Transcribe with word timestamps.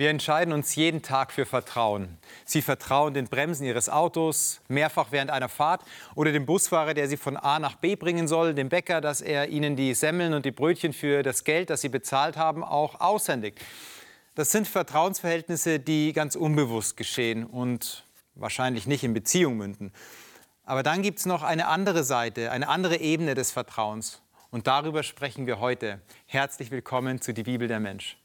Wir 0.00 0.08
entscheiden 0.08 0.54
uns 0.54 0.76
jeden 0.76 1.02
Tag 1.02 1.30
für 1.30 1.44
Vertrauen. 1.44 2.16
Sie 2.46 2.62
vertrauen 2.62 3.12
den 3.12 3.26
Bremsen 3.26 3.66
Ihres 3.66 3.90
Autos, 3.90 4.62
mehrfach 4.66 5.08
während 5.10 5.30
einer 5.30 5.50
Fahrt, 5.50 5.82
oder 6.14 6.32
dem 6.32 6.46
Busfahrer, 6.46 6.94
der 6.94 7.06
Sie 7.06 7.18
von 7.18 7.36
A 7.36 7.58
nach 7.58 7.76
B 7.76 7.96
bringen 7.96 8.26
soll, 8.26 8.54
dem 8.54 8.70
Bäcker, 8.70 9.02
dass 9.02 9.20
er 9.20 9.50
Ihnen 9.50 9.76
die 9.76 9.92
Semmeln 9.92 10.32
und 10.32 10.46
die 10.46 10.52
Brötchen 10.52 10.94
für 10.94 11.22
das 11.22 11.44
Geld, 11.44 11.68
das 11.68 11.82
Sie 11.82 11.90
bezahlt 11.90 12.38
haben, 12.38 12.64
auch 12.64 12.98
aushändigt. 12.98 13.60
Das 14.36 14.50
sind 14.50 14.66
Vertrauensverhältnisse, 14.66 15.80
die 15.80 16.14
ganz 16.14 16.34
unbewusst 16.34 16.96
geschehen 16.96 17.44
und 17.44 18.06
wahrscheinlich 18.34 18.86
nicht 18.86 19.04
in 19.04 19.12
Beziehung 19.12 19.58
münden. 19.58 19.92
Aber 20.64 20.82
dann 20.82 21.02
gibt 21.02 21.18
es 21.18 21.26
noch 21.26 21.42
eine 21.42 21.66
andere 21.66 22.04
Seite, 22.04 22.52
eine 22.52 22.68
andere 22.68 22.96
Ebene 23.00 23.34
des 23.34 23.50
Vertrauens. 23.50 24.22
Und 24.50 24.66
darüber 24.66 25.02
sprechen 25.02 25.46
wir 25.46 25.60
heute. 25.60 26.00
Herzlich 26.24 26.70
willkommen 26.70 27.20
zu 27.20 27.34
Die 27.34 27.42
Bibel 27.42 27.68
der 27.68 27.80
Mensch. 27.80 28.16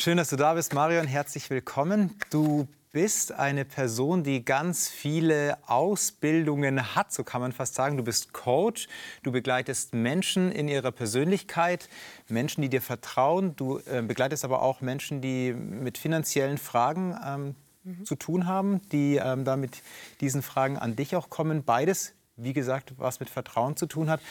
Schön, 0.00 0.16
dass 0.16 0.30
du 0.30 0.36
da 0.36 0.54
bist, 0.54 0.72
Marion. 0.72 1.06
Herzlich 1.06 1.50
willkommen. 1.50 2.16
Du 2.30 2.66
bist 2.90 3.32
eine 3.32 3.66
Person, 3.66 4.24
die 4.24 4.42
ganz 4.42 4.88
viele 4.88 5.58
Ausbildungen 5.66 6.94
hat, 6.94 7.12
so 7.12 7.22
kann 7.22 7.42
man 7.42 7.52
fast 7.52 7.74
sagen. 7.74 7.98
Du 7.98 8.02
bist 8.02 8.32
Coach, 8.32 8.88
du 9.22 9.30
begleitest 9.30 9.92
Menschen 9.92 10.52
in 10.52 10.68
ihrer 10.68 10.90
Persönlichkeit, 10.90 11.90
Menschen, 12.30 12.62
die 12.62 12.70
dir 12.70 12.80
vertrauen. 12.80 13.56
Du 13.56 13.80
äh, 13.80 14.00
begleitest 14.00 14.42
aber 14.42 14.62
auch 14.62 14.80
Menschen, 14.80 15.20
die 15.20 15.52
mit 15.52 15.98
finanziellen 15.98 16.56
Fragen 16.56 17.14
ähm, 17.22 17.54
mhm. 17.84 18.06
zu 18.06 18.14
tun 18.14 18.46
haben, 18.46 18.80
die 18.92 19.16
ähm, 19.16 19.44
da 19.44 19.58
mit 19.58 19.82
diesen 20.22 20.40
Fragen 20.40 20.78
an 20.78 20.96
dich 20.96 21.14
auch 21.14 21.28
kommen. 21.28 21.62
Beides, 21.62 22.14
wie 22.36 22.54
gesagt, 22.54 22.94
was 22.96 23.20
mit 23.20 23.28
Vertrauen 23.28 23.76
zu 23.76 23.84
tun 23.84 24.08
hat. 24.08 24.22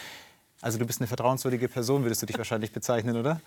Also 0.62 0.80
du 0.80 0.88
bist 0.88 1.00
eine 1.00 1.08
vertrauenswürdige 1.08 1.70
Person, 1.70 2.02
würdest 2.02 2.24
du 2.24 2.26
dich 2.26 2.40
wahrscheinlich 2.40 2.72
bezeichnen, 2.72 3.18
oder? 3.18 3.40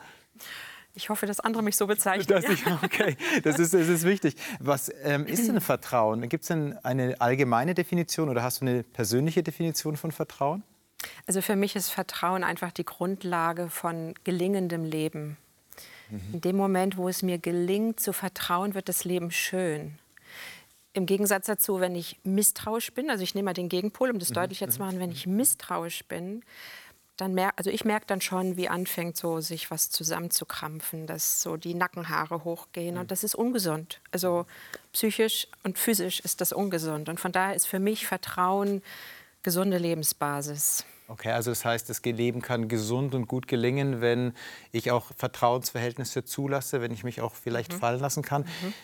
Ich 0.95 1.09
hoffe, 1.09 1.27
dass 1.27 1.41
andere 1.41 1.63
mich 1.63 1.77
so 1.77 1.87
bezeichnen. 1.87 2.45
Ich, 2.51 2.67
okay, 2.83 3.17
das 3.45 3.59
ist, 3.59 3.73
das 3.73 3.89
ist 3.89 4.05
wichtig. 4.05 4.37
Was 4.61 4.93
ähm, 5.03 5.27
ist 5.27 5.49
denn 5.49 5.61
Vertrauen? 5.61 6.29
Gibt 6.29 6.45
es 6.45 6.49
denn 6.49 6.77
eine 6.83 7.21
allgemeine 7.21 7.75
Definition 7.75 8.29
oder 8.29 8.43
hast 8.43 8.61
du 8.61 8.67
eine 8.67 8.83
persönliche 8.83 9.43
Definition 9.43 9.97
von 9.97 10.13
Vertrauen? 10.13 10.63
Also 11.27 11.41
für 11.41 11.57
mich 11.57 11.77
ist 11.77 11.89
Vertrauen 11.91 12.45
einfach 12.45 12.73
die 12.73 12.85
Grundlage 12.85 13.69
von 13.69 14.15
gelingendem 14.25 14.85
Leben. 14.85 15.39
Mhm. 16.11 16.21
In 16.35 16.41
dem 16.43 16.57
Moment, 16.57 16.97
wo 16.97 17.09
es 17.09 17.23
mir 17.23 17.39
gelingt 17.39 17.99
zu 17.99 18.13
vertrauen, 18.13 18.75
wird 18.75 18.89
das 18.89 19.05
Leben 19.05 19.31
schön. 19.31 19.99
Im 20.93 21.07
Gegensatz 21.07 21.47
dazu, 21.47 21.81
wenn 21.81 21.95
ich 21.95 22.21
misstrauisch 22.23 22.93
bin, 22.93 23.09
also 23.09 23.23
ich 23.25 23.35
nehme 23.35 23.47
mal 23.47 23.55
den 23.55 23.71
Gegenpol, 23.71 24.11
um 24.11 24.19
das 24.19 24.29
mhm. 24.31 24.35
deutlicher 24.35 24.69
zu 24.69 24.79
machen, 24.79 25.01
wenn 25.01 25.11
ich 25.11 25.27
misstrauisch 25.27 26.05
bin, 26.05 26.43
dann 27.17 27.35
merke, 27.35 27.59
also 27.59 27.71
ich 27.71 27.85
merke 27.85 28.07
dann 28.07 28.21
schon, 28.21 28.57
wie 28.57 28.69
anfängt 28.69 29.17
so 29.17 29.41
sich 29.41 29.71
was 29.71 29.91
zusammenzukrampfen, 29.91 31.07
dass 31.07 31.43
so 31.43 31.57
die 31.57 31.75
Nackenhaare 31.75 32.45
hochgehen 32.45 32.99
und 32.99 33.11
das 33.11 33.25
ist 33.25 33.35
ungesund. 33.35 34.01
Also 34.11 34.47
psychisch 34.93 35.49
und 35.63 35.79
physisch 35.79 36.21
ist 36.21 36.41
das 36.41 36.53
ungesund 36.53 37.09
und 37.09 37.21
von 37.21 37.33
daher 37.33 37.55
ist 37.55 37.67
für 37.67 37.81
mich 37.81 38.07
Vertrauen 38.07 38.83
gesunde 39.43 39.79
Lebensbasis. 39.79 40.85
Okay, 41.09 41.33
also 41.33 41.51
das 41.51 41.65
heißt, 41.65 41.91
das 41.91 42.03
Leben 42.03 42.41
kann 42.41 42.69
gesund 42.69 43.15
und 43.15 43.29
gut 43.29 43.47
gelingen, 43.47 44.01
wenn 44.01 44.33
ich 44.71 44.91
auch 44.91 45.11
Vertrauensverhältnisse 45.17 46.25
zulasse, 46.25 46.81
wenn 46.81 46.91
ich 46.91 47.05
mich 47.05 47.21
auch 47.21 47.35
vielleicht 47.35 47.73
mhm. 47.73 47.79
fallen 47.79 48.01
lassen 48.01 48.23
kann. 48.23 48.43
Mhm. 48.43 48.75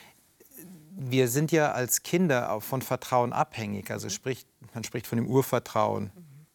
Wir 1.11 1.29
sind 1.29 1.53
ja 1.53 1.73
als 1.73 2.03
Kinder 2.03 2.61
von 2.61 2.83
Vertrauen 2.83 3.33
abhängig. 3.33 3.91
Also 3.91 4.11
spricht, 4.11 4.49
man 4.75 4.85
spricht 4.85 5.07
von 5.07 5.17
dem 5.17 5.27
Urvertrauen. 5.27 6.11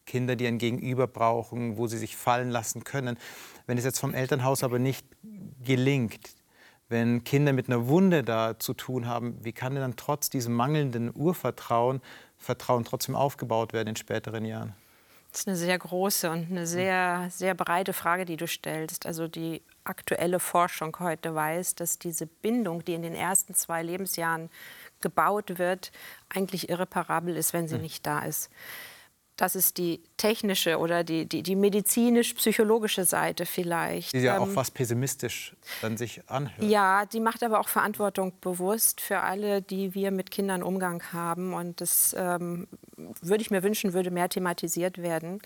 Kinder, 0.06 0.36
die 0.36 0.46
ein 0.46 0.58
Gegenüber 0.58 1.06
brauchen, 1.06 1.76
wo 1.76 1.86
sie 1.86 1.98
sich 1.98 2.16
fallen 2.16 2.50
lassen 2.50 2.84
können. 2.84 3.18
Wenn 3.66 3.78
es 3.78 3.84
jetzt 3.84 3.98
vom 3.98 4.14
Elternhaus 4.14 4.62
aber 4.62 4.78
nicht 4.78 5.06
gelingt, 5.64 6.30
wenn 6.88 7.24
Kinder 7.24 7.52
mit 7.52 7.68
einer 7.68 7.88
Wunde 7.88 8.22
da 8.22 8.58
zu 8.58 8.74
tun 8.74 9.06
haben, 9.06 9.42
wie 9.42 9.52
kann 9.52 9.72
denn 9.72 9.82
dann 9.82 9.96
trotz 9.96 10.30
diesem 10.30 10.54
mangelnden 10.54 11.10
Urvertrauen 11.14 12.00
Vertrauen 12.36 12.84
trotzdem 12.84 13.16
aufgebaut 13.16 13.72
werden 13.72 13.88
in 13.88 13.96
späteren 13.96 14.44
Jahren? 14.44 14.74
Das 15.34 15.40
ist 15.40 15.48
eine 15.48 15.56
sehr 15.56 15.76
große 15.76 16.30
und 16.30 16.48
eine 16.48 16.64
sehr, 16.64 17.28
sehr 17.30 17.54
breite 17.54 17.92
Frage, 17.92 18.24
die 18.24 18.36
du 18.36 18.46
stellst. 18.46 19.04
Also 19.04 19.26
die 19.26 19.62
aktuelle 19.82 20.38
Forschung 20.38 20.96
heute 21.00 21.34
weiß, 21.34 21.74
dass 21.74 21.98
diese 21.98 22.26
Bindung, 22.26 22.84
die 22.84 22.94
in 22.94 23.02
den 23.02 23.16
ersten 23.16 23.52
zwei 23.54 23.82
Lebensjahren 23.82 24.48
gebaut 25.00 25.58
wird, 25.58 25.90
eigentlich 26.28 26.68
irreparabel 26.68 27.36
ist, 27.36 27.52
wenn 27.52 27.66
sie 27.66 27.74
hm. 27.74 27.82
nicht 27.82 28.06
da 28.06 28.20
ist. 28.20 28.48
Das 29.36 29.56
ist 29.56 29.78
die 29.78 30.00
technische 30.16 30.78
oder 30.78 31.02
die, 31.02 31.26
die, 31.26 31.42
die 31.42 31.56
medizinisch-psychologische 31.56 33.04
Seite 33.04 33.46
vielleicht. 33.46 34.12
Die 34.12 34.18
ja 34.18 34.36
ähm, 34.36 34.42
auch 34.42 34.48
fast 34.48 34.74
pessimistisch 34.74 35.56
dann 35.82 35.96
sich 35.96 36.22
anhört. 36.28 36.62
Ja, 36.62 37.04
die 37.04 37.18
macht 37.18 37.42
aber 37.42 37.58
auch 37.58 37.68
Verantwortung 37.68 38.32
bewusst 38.40 39.00
für 39.00 39.20
alle, 39.20 39.60
die 39.60 39.94
wir 39.94 40.12
mit 40.12 40.30
Kindern 40.30 40.62
Umgang 40.62 41.02
haben. 41.12 41.52
Und 41.52 41.80
das 41.80 42.14
ähm, 42.16 42.68
würde 42.96 43.42
ich 43.42 43.50
mir 43.50 43.64
wünschen, 43.64 43.92
würde 43.92 44.12
mehr 44.12 44.28
thematisiert 44.28 44.98
werden. 44.98 45.40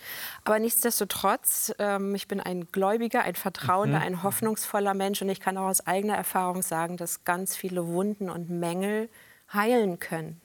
Aber 0.45 0.59
nichtsdestotrotz, 0.59 1.73
ähm, 1.79 2.15
ich 2.15 2.29
bin 2.29 2.41
ein 2.41 2.69
Gläubiger, 2.71 3.23
ein 3.23 3.37
Vertrauender, 3.37 4.01
mhm. 4.01 4.05
ein 4.05 4.23
hoffnungsvoller 4.23 4.93
Mensch. 4.93 5.23
Und 5.23 5.31
ich 5.31 5.41
kann 5.41 5.57
auch 5.57 5.69
aus 5.69 5.87
eigener 5.87 6.15
Erfahrung 6.15 6.61
sagen, 6.61 6.99
dass 6.99 7.25
ganz 7.25 7.57
viele 7.57 7.87
Wunden 7.87 8.29
und 8.29 8.51
Mängel 8.51 9.09
heilen 9.53 9.99
können. 9.99 10.43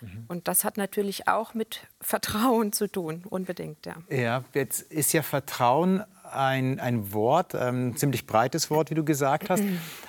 Mhm. 0.00 0.24
Und 0.28 0.48
das 0.48 0.64
hat 0.64 0.76
natürlich 0.76 1.28
auch 1.28 1.54
mit 1.54 1.86
Vertrauen 2.00 2.72
zu 2.72 2.88
tun, 2.88 3.24
unbedingt. 3.28 3.86
Ja, 3.86 3.96
ja 4.10 4.44
jetzt 4.54 4.82
ist 4.82 5.12
ja 5.12 5.22
Vertrauen 5.22 6.04
ein, 6.32 6.80
ein 6.80 7.12
Wort, 7.12 7.54
ein 7.54 7.88
ähm, 7.90 7.96
ziemlich 7.96 8.26
breites 8.26 8.70
Wort, 8.70 8.90
wie 8.90 8.94
du 8.94 9.04
gesagt 9.04 9.50
hast. 9.50 9.62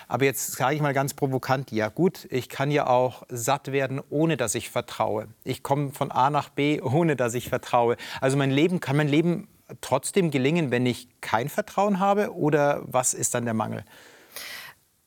Aber 0.08 0.26
jetzt 0.26 0.54
sage 0.54 0.76
ich 0.76 0.82
mal 0.82 0.94
ganz 0.94 1.14
provokant, 1.14 1.72
ja 1.72 1.90
gut, 1.90 2.28
ich 2.32 2.50
kann 2.50 2.72
ja 2.72 2.88
auch 2.88 3.24
satt 3.30 3.72
werden, 3.72 4.02
ohne 4.10 4.38
dass 4.38 4.56
ich 4.56 4.70
vertraue. 4.70 5.28
Ich 5.44 5.64
komme 5.64 5.92
von 5.92 6.12
A 6.12 6.30
nach 6.30 6.50
B, 6.50 6.82
ohne 6.82 7.16
dass 7.16 7.34
ich 7.34 7.50
vertraue. 7.50 7.98
Also 8.22 8.38
mein 8.38 8.52
Leben, 8.52 8.80
kann 8.80 8.98
mein 8.98 9.08
Leben 9.08 9.48
trotzdem 9.82 10.32
gelingen, 10.32 10.72
wenn 10.72 10.86
ich 10.86 11.08
kein 11.22 11.50
Vertrauen 11.50 12.00
habe? 12.00 12.34
Oder 12.34 12.82
was 12.86 13.14
ist 13.14 13.34
dann 13.34 13.46
der 13.46 13.54
Mangel? 13.54 13.84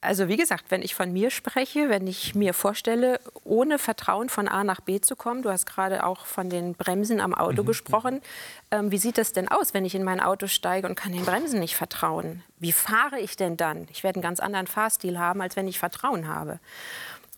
Also 0.03 0.29
wie 0.29 0.39
gesagt, 0.39 0.71
wenn 0.71 0.81
ich 0.81 0.95
von 0.95 1.13
mir 1.13 1.31
spreche, 1.31 1.91
wenn 1.91 2.07
ich 2.07 2.35
mir 2.35 2.55
vorstelle, 2.55 3.21
ohne 3.45 3.79
Vertrauen 3.79 4.31
von 4.31 4.49
A 4.49 4.65
nach 4.65 4.81
B 4.81 5.01
zu 5.01 5.15
kommen, 5.15 5.43
du 5.43 5.51
hast 5.51 5.67
gerade 5.67 6.05
auch 6.07 6.25
von 6.25 6.49
den 6.49 6.75
Bremsen 6.75 7.21
am 7.21 7.35
Auto 7.35 7.63
mhm. 7.63 7.67
gesprochen, 7.67 8.23
ähm, 8.71 8.91
wie 8.91 8.97
sieht 8.97 9.19
das 9.19 9.33
denn 9.33 9.49
aus, 9.49 9.75
wenn 9.75 9.85
ich 9.85 9.95
in 9.95 10.03
mein 10.03 10.21
Auto 10.21 10.47
steige 10.47 10.87
und 10.87 10.95
kann 10.95 11.13
den 11.13 11.27
Bremsen 11.27 11.61
nicht 11.61 11.77
vertrauen? 11.77 12.43
Wie 12.59 12.73
fahre 12.73 13.21
ich 13.21 13.37
denn 13.37 13.59
dann? 13.59 13.89
Ich 13.91 14.03
werde 14.03 14.17
einen 14.17 14.23
ganz 14.23 14.41
anderen 14.41 14.67
Fahrstil 14.67 15.19
haben, 15.19 15.43
als 15.43 15.57
wenn 15.57 15.69
ich 15.69 15.79
Vertrauen 15.79 16.29
habe. 16.29 16.61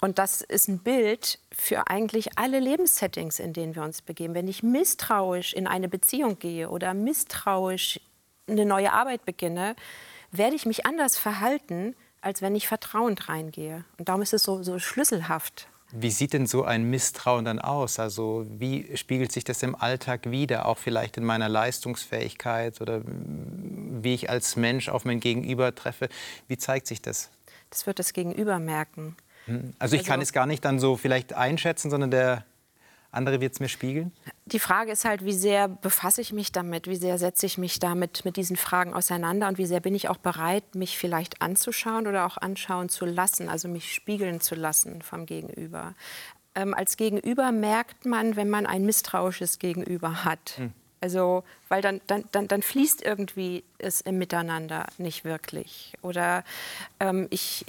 Und 0.00 0.18
das 0.18 0.40
ist 0.40 0.68
ein 0.68 0.78
Bild 0.78 1.40
für 1.52 1.88
eigentlich 1.88 2.38
alle 2.38 2.60
Lebenssettings, 2.60 3.40
in 3.40 3.52
denen 3.52 3.74
wir 3.74 3.82
uns 3.82 4.02
begeben. 4.02 4.34
Wenn 4.34 4.48
ich 4.48 4.62
misstrauisch 4.62 5.52
in 5.52 5.66
eine 5.66 5.88
Beziehung 5.88 6.38
gehe 6.38 6.70
oder 6.70 6.94
misstrauisch 6.94 8.00
eine 8.48 8.66
neue 8.66 8.92
Arbeit 8.92 9.24
beginne, 9.24 9.74
werde 10.30 10.56
ich 10.56 10.66
mich 10.66 10.86
anders 10.86 11.16
verhalten, 11.18 11.94
als 12.22 12.40
wenn 12.40 12.54
ich 12.54 12.66
vertrauend 12.66 13.28
reingehe. 13.28 13.84
Und 13.98 14.08
darum 14.08 14.22
ist 14.22 14.32
es 14.32 14.42
so, 14.44 14.62
so 14.62 14.78
schlüsselhaft. 14.78 15.68
Wie 15.94 16.10
sieht 16.10 16.32
denn 16.32 16.46
so 16.46 16.64
ein 16.64 16.88
Misstrauen 16.88 17.44
dann 17.44 17.58
aus? 17.58 17.98
Also 17.98 18.46
wie 18.48 18.96
spiegelt 18.96 19.30
sich 19.30 19.44
das 19.44 19.62
im 19.62 19.74
Alltag 19.74 20.30
wider, 20.30 20.64
auch 20.64 20.78
vielleicht 20.78 21.18
in 21.18 21.24
meiner 21.24 21.50
Leistungsfähigkeit 21.50 22.80
oder 22.80 23.02
wie 23.04 24.14
ich 24.14 24.30
als 24.30 24.56
Mensch 24.56 24.88
auf 24.88 25.04
mein 25.04 25.20
Gegenüber 25.20 25.74
treffe? 25.74 26.08
Wie 26.48 26.56
zeigt 26.56 26.86
sich 26.86 27.02
das? 27.02 27.30
Das 27.68 27.86
wird 27.86 27.98
das 27.98 28.14
Gegenüber 28.14 28.58
merken. 28.58 29.16
Hm. 29.44 29.74
Also 29.78 29.96
ich 29.96 30.02
also, 30.02 30.10
kann 30.10 30.22
es 30.22 30.32
gar 30.32 30.46
nicht 30.46 30.64
dann 30.64 30.78
so 30.78 30.96
vielleicht 30.96 31.34
einschätzen, 31.34 31.90
sondern 31.90 32.10
der 32.10 32.46
andere 33.12 33.40
wird 33.40 33.52
es 33.52 33.60
mir 33.60 33.68
spiegeln? 33.68 34.10
Die 34.46 34.58
Frage 34.58 34.92
ist 34.92 35.04
halt, 35.04 35.24
wie 35.24 35.32
sehr 35.32 35.68
befasse 35.68 36.20
ich 36.20 36.32
mich 36.32 36.50
damit, 36.50 36.88
wie 36.88 36.96
sehr 36.96 37.18
setze 37.18 37.46
ich 37.46 37.58
mich 37.58 37.78
damit 37.78 38.24
mit 38.24 38.36
diesen 38.36 38.56
Fragen 38.56 38.94
auseinander 38.94 39.48
und 39.48 39.58
wie 39.58 39.66
sehr 39.66 39.80
bin 39.80 39.94
ich 39.94 40.08
auch 40.08 40.16
bereit, 40.16 40.74
mich 40.74 40.98
vielleicht 40.98 41.42
anzuschauen 41.42 42.06
oder 42.06 42.26
auch 42.26 42.38
anschauen 42.38 42.88
zu 42.88 43.04
lassen, 43.04 43.48
also 43.48 43.68
mich 43.68 43.92
spiegeln 43.92 44.40
zu 44.40 44.54
lassen 44.54 45.02
vom 45.02 45.26
Gegenüber. 45.26 45.94
Ähm, 46.54 46.74
als 46.74 46.96
Gegenüber 46.96 47.52
merkt 47.52 48.04
man, 48.04 48.36
wenn 48.36 48.50
man 48.50 48.66
ein 48.66 48.84
misstrauisches 48.84 49.58
Gegenüber 49.58 50.24
hat. 50.24 50.54
Hm. 50.56 50.72
Also, 51.02 51.42
weil 51.68 51.82
dann, 51.82 52.00
dann, 52.06 52.24
dann, 52.30 52.46
dann 52.46 52.62
fließt 52.62 53.02
irgendwie 53.02 53.64
es 53.78 54.00
im 54.02 54.18
Miteinander 54.18 54.86
nicht 54.98 55.24
wirklich. 55.24 55.94
Oder 56.00 56.44
ähm, 57.00 57.26
ich, 57.30 57.66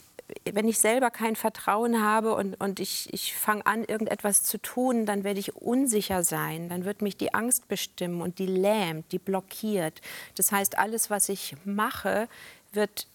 wenn 0.52 0.68
ich 0.68 0.80
selber 0.80 1.12
kein 1.12 1.36
Vertrauen 1.36 2.02
habe 2.02 2.36
und, 2.36 2.56
und 2.60 2.80
ich, 2.80 3.14
ich 3.14 3.36
fange 3.36 3.66
an, 3.66 3.84
irgendetwas 3.84 4.44
zu 4.44 4.58
tun, 4.58 5.06
dann 5.06 5.24
werde 5.24 5.40
ich 5.40 5.56
unsicher 5.56 6.24
sein. 6.24 6.70
Dann 6.70 6.86
wird 6.86 7.02
mich 7.02 7.18
die 7.18 7.34
Angst 7.34 7.68
bestimmen 7.68 8.22
und 8.22 8.40
die 8.40 8.46
lähmt, 8.46 9.12
die 9.12 9.20
blockiert. 9.20 10.02
Das 10.36 10.52
heißt, 10.52 10.78
alles, 10.78 11.10
was 11.10 11.30
ich 11.30 11.56
mache, 11.66 12.28
wird 12.72 13.08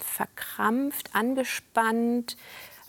verkrampft, 0.00 1.14
angespannt, 1.14 2.36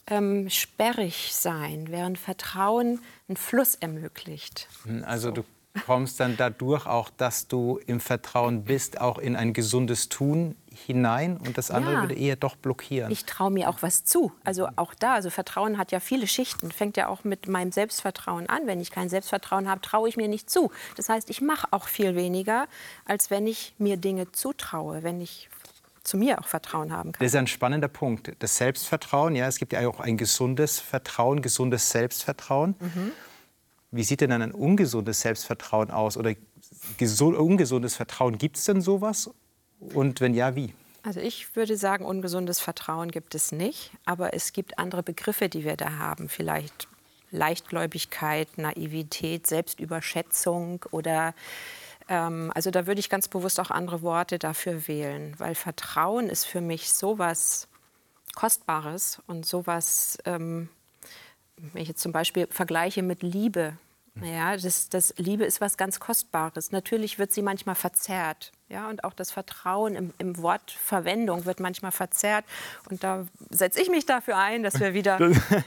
ähm, 0.07 0.49
sperrig 0.49 1.33
sein, 1.33 1.87
während 1.89 2.17
Vertrauen 2.17 2.99
einen 3.27 3.37
Fluss 3.37 3.75
ermöglicht. 3.75 4.67
Also 5.03 5.29
so. 5.29 5.35
du 5.35 5.43
kommst 5.85 6.19
dann 6.19 6.37
dadurch 6.37 6.85
auch, 6.85 7.09
dass 7.09 7.47
du 7.47 7.79
im 7.85 7.99
Vertrauen 7.99 8.63
bist, 8.63 8.99
auch 8.99 9.17
in 9.17 9.35
ein 9.35 9.53
gesundes 9.53 10.09
Tun 10.09 10.55
hinein 10.85 11.37
und 11.37 11.57
das 11.57 11.71
andere 11.71 11.93
ja. 11.93 12.01
würde 12.01 12.15
eher 12.15 12.35
doch 12.35 12.55
blockieren. 12.55 13.11
Ich 13.11 13.25
traue 13.25 13.51
mir 13.51 13.69
auch 13.69 13.81
was 13.81 14.03
zu. 14.03 14.31
Also 14.43 14.67
auch 14.75 14.93
da, 14.93 15.15
also 15.15 15.29
Vertrauen 15.29 15.77
hat 15.77 15.91
ja 15.91 15.99
viele 15.99 16.27
Schichten. 16.27 16.71
Fängt 16.71 16.97
ja 16.97 17.07
auch 17.07 17.23
mit 17.23 17.47
meinem 17.47 17.71
Selbstvertrauen 17.71 18.47
an. 18.49 18.67
Wenn 18.67 18.79
ich 18.79 18.91
kein 18.91 19.09
Selbstvertrauen 19.09 19.69
habe, 19.69 19.81
traue 19.81 20.09
ich 20.09 20.17
mir 20.17 20.27
nicht 20.27 20.49
zu. 20.49 20.71
Das 20.95 21.09
heißt, 21.09 21.29
ich 21.29 21.41
mache 21.41 21.67
auch 21.71 21.87
viel 21.87 22.15
weniger, 22.15 22.67
als 23.05 23.29
wenn 23.29 23.47
ich 23.47 23.73
mir 23.77 23.97
Dinge 23.97 24.31
zutraue, 24.31 25.03
wenn 25.03 25.21
ich 25.21 25.49
zu 26.03 26.17
mir 26.17 26.39
auch 26.39 26.47
Vertrauen 26.47 26.91
haben 26.91 27.11
kann. 27.11 27.19
Das 27.19 27.33
ist 27.33 27.37
ein 27.37 27.47
spannender 27.47 27.87
Punkt. 27.87 28.33
Das 28.39 28.57
Selbstvertrauen, 28.57 29.35
ja, 29.35 29.47
es 29.47 29.57
gibt 29.57 29.73
ja 29.73 29.87
auch 29.87 29.99
ein 29.99 30.17
gesundes 30.17 30.79
Vertrauen, 30.79 31.41
gesundes 31.41 31.91
Selbstvertrauen. 31.91 32.75
Mhm. 32.79 33.11
Wie 33.91 34.03
sieht 34.03 34.21
denn 34.21 34.29
dann 34.29 34.41
ein 34.41 34.53
ungesundes 34.53 35.21
Selbstvertrauen 35.21 35.91
aus? 35.91 36.17
Oder 36.17 36.33
ungesundes 37.19 37.95
Vertrauen, 37.95 38.37
gibt 38.37 38.57
es 38.57 38.65
denn 38.65 38.81
sowas? 38.81 39.29
Und 39.79 40.21
wenn 40.21 40.33
ja, 40.33 40.55
wie? 40.55 40.73
Also 41.03 41.19
ich 41.19 41.55
würde 41.55 41.75
sagen, 41.75 42.05
ungesundes 42.05 42.59
Vertrauen 42.59 43.11
gibt 43.11 43.35
es 43.35 43.51
nicht, 43.51 43.91
aber 44.05 44.33
es 44.33 44.53
gibt 44.53 44.77
andere 44.77 45.03
Begriffe, 45.03 45.49
die 45.49 45.63
wir 45.65 45.75
da 45.75 45.97
haben. 45.97 46.29
Vielleicht 46.29 46.87
Leichtgläubigkeit, 47.31 48.57
Naivität, 48.57 49.47
Selbstüberschätzung 49.47 50.85
oder 50.91 51.33
ähm, 52.07 52.51
also 52.53 52.71
da 52.71 52.85
würde 52.87 52.99
ich 52.99 53.09
ganz 53.09 53.27
bewusst 53.27 53.59
auch 53.59 53.71
andere 53.71 54.01
Worte 54.01 54.37
dafür 54.37 54.87
wählen, 54.87 55.33
weil 55.37 55.55
Vertrauen 55.55 56.29
ist 56.29 56.45
für 56.45 56.61
mich 56.61 56.91
sowas 56.93 57.67
Kostbares 58.35 59.21
und 59.27 59.45
sowas 59.45 60.17
ähm, 60.25 60.69
wenn 61.73 61.81
ich 61.81 61.87
jetzt 61.87 62.01
zum 62.01 62.11
Beispiel 62.11 62.47
vergleiche 62.49 63.03
mit 63.03 63.23
Liebe, 63.23 63.77
ja, 64.21 64.57
das, 64.57 64.89
das 64.89 65.13
Liebe 65.17 65.45
ist 65.45 65.61
was 65.61 65.77
ganz 65.77 65.99
Kostbares. 65.99 66.71
Natürlich 66.71 67.17
wird 67.17 67.31
sie 67.31 67.41
manchmal 67.41 67.75
verzerrt. 67.75 68.51
Ja, 68.67 68.89
und 68.89 69.03
auch 69.03 69.13
das 69.13 69.31
Vertrauen 69.31 69.95
im, 69.95 70.13
im 70.17 70.37
Wortverwendung 70.37 71.45
wird 71.45 71.59
manchmal 71.59 71.91
verzerrt. 71.91 72.45
Und 72.89 73.03
da 73.03 73.25
setze 73.49 73.81
ich 73.81 73.89
mich 73.89 74.05
dafür 74.05 74.37
ein, 74.37 74.63
dass 74.63 74.79
wir 74.79 74.93
wieder 74.93 75.17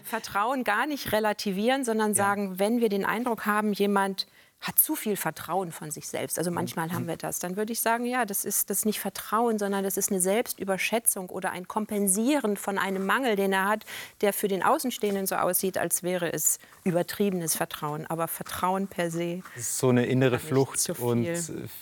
Vertrauen 0.05 0.62
gar 0.62 0.87
nicht 0.87 1.12
relativieren, 1.12 1.85
sondern 1.85 2.11
ja. 2.11 2.17
sagen, 2.17 2.58
wenn 2.58 2.81
wir 2.81 2.91
den 2.91 3.06
Eindruck 3.06 3.46
haben, 3.46 3.73
jemand 3.73 4.26
hat 4.60 4.78
zu 4.78 4.96
viel 4.96 5.16
Vertrauen 5.16 5.72
von 5.72 5.90
sich 5.90 6.08
selbst. 6.08 6.38
Also 6.38 6.50
manchmal 6.50 6.90
haben 6.92 7.06
wir 7.06 7.18
das. 7.18 7.38
Dann 7.38 7.56
würde 7.56 7.72
ich 7.72 7.80
sagen, 7.80 8.06
ja, 8.06 8.24
das 8.24 8.44
ist 8.44 8.70
das 8.70 8.78
ist 8.78 8.86
nicht 8.86 8.98
Vertrauen, 8.98 9.58
sondern 9.58 9.84
das 9.84 9.96
ist 9.98 10.10
eine 10.10 10.20
Selbstüberschätzung 10.20 11.28
oder 11.28 11.52
ein 11.52 11.68
Kompensieren 11.68 12.56
von 12.56 12.78
einem 12.78 13.04
Mangel, 13.04 13.36
den 13.36 13.52
er 13.52 13.68
hat, 13.68 13.84
der 14.22 14.32
für 14.32 14.48
den 14.48 14.62
Außenstehenden 14.62 15.26
so 15.26 15.34
aussieht, 15.34 15.76
als 15.76 16.02
wäre 16.02 16.32
es 16.32 16.58
übertriebenes 16.84 17.54
Vertrauen. 17.54 18.06
Aber 18.06 18.26
Vertrauen 18.26 18.88
per 18.88 19.10
se. 19.10 19.42
so 19.56 19.90
eine 19.90 20.06
innere 20.06 20.38
Flucht 20.38 20.88
und 20.98 21.28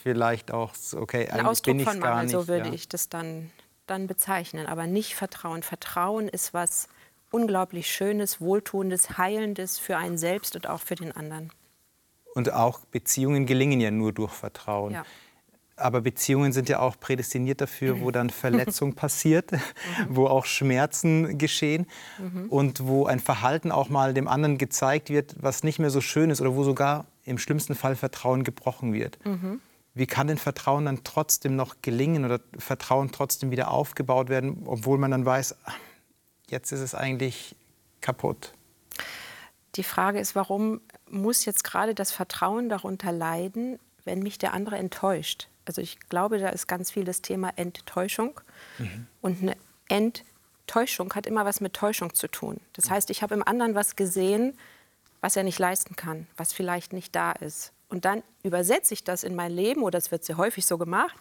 vielleicht 0.03 0.51
auch, 0.51 0.75
okay, 0.97 1.29
ein 1.29 1.47
Ausdruck 1.47 1.77
bin 1.77 1.87
von 1.87 2.01
Mangel, 2.01 2.25
nicht, 2.25 2.33
so 2.33 2.49
würde 2.49 2.69
ja. 2.69 2.75
ich 2.75 2.89
das 2.89 3.09
dann, 3.09 3.53
dann 3.87 4.09
bezeichnen. 4.09 4.67
Aber 4.67 4.89
nicht 4.89 5.15
Vertrauen. 5.15 5.63
Vertrauen 5.63 6.29
ist 6.29 6.53
was 6.53 6.89
unglaublich 7.31 7.93
Schönes, 7.93 8.41
Wohltuendes, 8.41 9.19
Heilendes 9.19 9.79
für 9.79 9.97
einen 9.97 10.19
selbst 10.19 10.57
und 10.57 10.69
auch 10.69 10.81
für 10.81 10.97
den 10.97 11.13
anderen. 11.13 11.53
Und 12.35 12.53
auch 12.53 12.81
Beziehungen 12.87 13.47
gelingen 13.47 13.81
ja 13.81 13.91
nur 13.91 14.13
durch 14.13 14.33
Vertrauen. 14.33 14.95
Ja. 14.95 15.05
Aber 15.77 16.01
Beziehungen 16.01 16.53
sind 16.53 16.69
ja 16.69 16.81
auch 16.81 16.99
prädestiniert 16.99 17.61
dafür, 17.61 18.01
wo 18.01 18.11
dann 18.11 18.31
Verletzung 18.31 18.95
passiert, 18.95 19.53
mhm. 19.53 19.59
wo 20.09 20.27
auch 20.27 20.45
Schmerzen 20.45 21.39
geschehen 21.39 21.87
mhm. 22.19 22.49
und 22.49 22.87
wo 22.87 23.07
ein 23.07 23.21
Verhalten 23.21 23.73
auch 23.73 23.89
mal 23.89 24.15
dem 24.15 24.29
anderen 24.29 24.59
gezeigt 24.59 25.11
wird, 25.11 25.35
was 25.41 25.65
nicht 25.65 25.79
mehr 25.79 25.91
so 25.91 26.01
schön 26.01 26.31
ist 26.31 26.41
oder 26.41 26.55
wo 26.55 26.65
sogar 26.65 27.07
im 27.25 27.39
schlimmsten 27.39 27.75
Fall 27.75 27.97
Vertrauen 27.97 28.45
gebrochen 28.45 28.93
wird. 28.93 29.19
Mhm. 29.25 29.61
Wie 29.95 30.07
kann 30.07 30.27
denn 30.27 30.39
Vertrauen 30.39 30.87
dann 30.87 31.05
trotzdem 31.05 31.55
noch 31.55 31.77
gelingen 31.83 32.25
oder 32.25 32.41
Vertrauen 32.57 33.13
trotzdem 33.13 33.51
wieder 33.51 33.71
aufgebaut 33.71 34.31
werden, 34.31 34.63
obwohl 34.65 34.97
man 34.99 35.11
dann 35.11 35.27
weiß, 35.27 35.55
jetzt 36.49 36.73
ist 36.73 36.81
es 36.81 36.95
eigentlich 36.95 37.55
kaputt? 38.01 38.55
Die 39.75 39.83
Frage 39.83 40.19
ist, 40.19 40.35
warum 40.35 40.81
muss 41.13 41.45
jetzt 41.45 41.65
gerade 41.65 41.95
das 41.95 42.13
Vertrauen 42.13 42.69
darunter 42.69 43.13
leiden, 43.13 43.79
wenn 44.05 44.21
mich 44.21 44.39
der 44.39 44.53
andere 44.53 44.77
enttäuscht? 44.77 45.49
Also 45.65 45.81
ich 45.81 46.01
glaube, 46.09 46.39
da 46.39 46.49
ist 46.49 46.67
ganz 46.67 46.91
viel 46.91 47.05
das 47.05 47.23
Thema 47.23 47.53
Enttäuschung. 47.57 48.41
Mhm. 48.79 49.07
Und 49.21 49.43
eine 49.43 49.57
Enttäuschung 49.89 51.15
hat 51.15 51.27
immer 51.27 51.45
was 51.45 51.61
mit 51.61 51.75
Täuschung 51.75 52.15
zu 52.15 52.29
tun. 52.29 52.61
Das 52.73 52.91
heißt, 52.91 53.11
ich 53.11 53.23
habe 53.23 53.35
im 53.35 53.47
anderen 53.47 53.75
was 53.75 53.95
gesehen, 53.95 54.59
was 55.21 55.37
er 55.37 55.45
nicht 55.45 55.59
leisten 55.59 55.95
kann, 55.95 56.27
was 56.37 56.53
vielleicht 56.53 56.93
nicht 56.93 57.15
da 57.15 57.33
ist. 57.33 57.73
Und 57.93 58.07
dann 58.07 58.23
übersetze 58.43 58.95
ich 58.95 59.05
das 59.05 59.23
in 59.23 59.35
mein 59.35 59.53
Leben, 59.53 59.83
oder 59.83 59.99
es 59.99 60.11
wird 60.11 60.25
sehr 60.25 60.39
häufig 60.39 60.65
so 60.65 60.79
gemacht, 60.79 61.15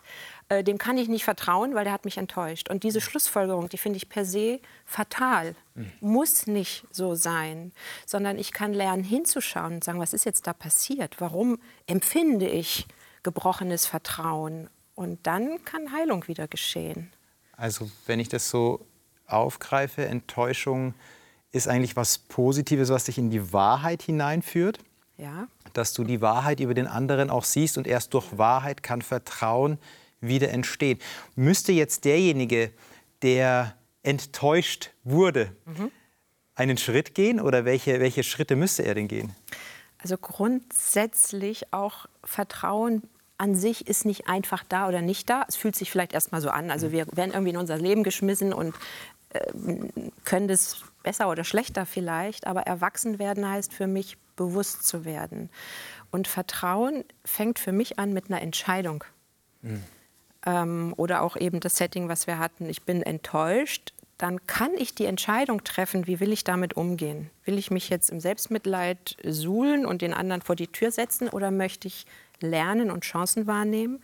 äh, 0.47 0.63
dem 0.63 0.77
kann 0.77 0.97
ich 0.97 1.09
nicht 1.09 1.25
vertrauen, 1.25 1.75
weil 1.75 1.83
der 1.83 1.91
hat 1.91 2.05
mich 2.05 2.17
enttäuscht. 2.17 2.69
Und 2.69 2.83
diese 2.83 3.01
Schlussfolgerung, 3.01 3.67
die 3.67 3.77
finde 3.77 3.97
ich 3.97 4.07
per 4.07 4.23
se 4.23 4.61
fatal. 4.85 5.53
Mhm. 5.75 5.91
Muss 5.99 6.47
nicht 6.47 6.87
so 6.89 7.13
sein, 7.13 7.73
sondern 8.05 8.39
ich 8.39 8.53
kann 8.53 8.73
lernen 8.73 9.03
hinzuschauen 9.03 9.73
und 9.73 9.83
sagen, 9.83 9.99
was 9.99 10.13
ist 10.13 10.23
jetzt 10.23 10.47
da 10.47 10.53
passiert? 10.53 11.19
Warum 11.19 11.59
empfinde 11.87 12.47
ich 12.47 12.87
gebrochenes 13.21 13.85
Vertrauen? 13.85 14.69
Und 14.95 15.27
dann 15.27 15.65
kann 15.65 15.91
Heilung 15.91 16.29
wieder 16.29 16.47
geschehen. 16.47 17.11
Also 17.57 17.91
wenn 18.05 18.21
ich 18.21 18.29
das 18.29 18.49
so 18.49 18.85
aufgreife, 19.27 20.05
Enttäuschung 20.05 20.93
ist 21.51 21.67
eigentlich 21.67 21.97
was 21.97 22.17
Positives, 22.17 22.89
was 22.89 23.03
dich 23.03 23.17
in 23.17 23.29
die 23.29 23.51
Wahrheit 23.51 24.03
hineinführt. 24.03 24.79
Ja. 25.21 25.47
Dass 25.73 25.93
du 25.93 26.03
die 26.03 26.19
Wahrheit 26.19 26.59
über 26.59 26.73
den 26.73 26.87
anderen 26.87 27.29
auch 27.29 27.43
siehst 27.43 27.77
und 27.77 27.85
erst 27.85 28.15
durch 28.15 28.39
Wahrheit 28.39 28.81
kann 28.81 29.03
Vertrauen 29.03 29.77
wieder 30.19 30.49
entstehen. 30.49 30.97
Müsste 31.35 31.71
jetzt 31.71 32.05
derjenige, 32.05 32.71
der 33.21 33.75
enttäuscht 34.01 34.89
wurde, 35.03 35.55
mhm. 35.65 35.91
einen 36.55 36.77
Schritt 36.77 37.13
gehen 37.13 37.39
oder 37.39 37.65
welche, 37.65 37.99
welche 37.99 38.23
Schritte 38.23 38.55
müsste 38.55 38.83
er 38.83 38.95
denn 38.95 39.07
gehen? 39.07 39.35
Also 39.99 40.17
grundsätzlich 40.17 41.71
auch 41.71 42.07
Vertrauen 42.23 43.03
an 43.37 43.55
sich 43.55 43.87
ist 43.87 44.05
nicht 44.05 44.27
einfach 44.27 44.63
da 44.67 44.87
oder 44.87 45.01
nicht 45.01 45.29
da. 45.29 45.45
Es 45.47 45.55
fühlt 45.55 45.75
sich 45.75 45.91
vielleicht 45.91 46.13
erst 46.13 46.31
mal 46.31 46.41
so 46.41 46.49
an. 46.49 46.71
Also 46.71 46.91
wir 46.91 47.05
werden 47.11 47.31
irgendwie 47.31 47.51
in 47.51 47.57
unser 47.57 47.77
Leben 47.77 48.03
geschmissen 48.03 48.53
und 48.53 48.73
können 50.23 50.47
das 50.47 50.83
besser 51.03 51.29
oder 51.29 51.43
schlechter 51.43 51.85
vielleicht. 51.85 52.47
Aber 52.47 52.61
erwachsen 52.61 53.19
werden 53.19 53.49
heißt 53.49 53.73
für 53.73 53.87
mich 53.87 54.17
bewusst 54.35 54.87
zu 54.87 55.05
werden. 55.05 55.49
Und 56.11 56.27
Vertrauen 56.27 57.03
fängt 57.23 57.59
für 57.59 57.71
mich 57.71 57.99
an 57.99 58.13
mit 58.13 58.29
einer 58.29 58.41
Entscheidung. 58.41 59.03
Mhm. 59.61 59.83
Ähm, 60.45 60.93
oder 60.97 61.21
auch 61.21 61.37
eben 61.37 61.59
das 61.59 61.75
Setting, 61.75 62.09
was 62.09 62.27
wir 62.27 62.39
hatten, 62.39 62.67
ich 62.67 62.83
bin 62.83 63.03
enttäuscht, 63.03 63.93
dann 64.17 64.45
kann 64.45 64.71
ich 64.75 64.93
die 64.93 65.05
Entscheidung 65.05 65.63
treffen, 65.63 66.05
wie 66.05 66.19
will 66.19 66.31
ich 66.31 66.43
damit 66.43 66.75
umgehen. 66.75 67.31
Will 67.43 67.57
ich 67.57 67.71
mich 67.71 67.89
jetzt 67.89 68.11
im 68.11 68.19
Selbstmitleid 68.19 69.17
suhlen 69.23 69.85
und 69.85 70.01
den 70.01 70.13
anderen 70.13 70.41
vor 70.41 70.55
die 70.55 70.67
Tür 70.67 70.91
setzen 70.91 71.27
oder 71.27 71.49
möchte 71.49 71.87
ich 71.87 72.05
lernen 72.39 72.91
und 72.91 73.03
Chancen 73.03 73.47
wahrnehmen? 73.47 74.03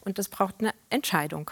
Und 0.00 0.18
das 0.18 0.28
braucht 0.28 0.56
eine 0.60 0.72
Entscheidung. 0.88 1.50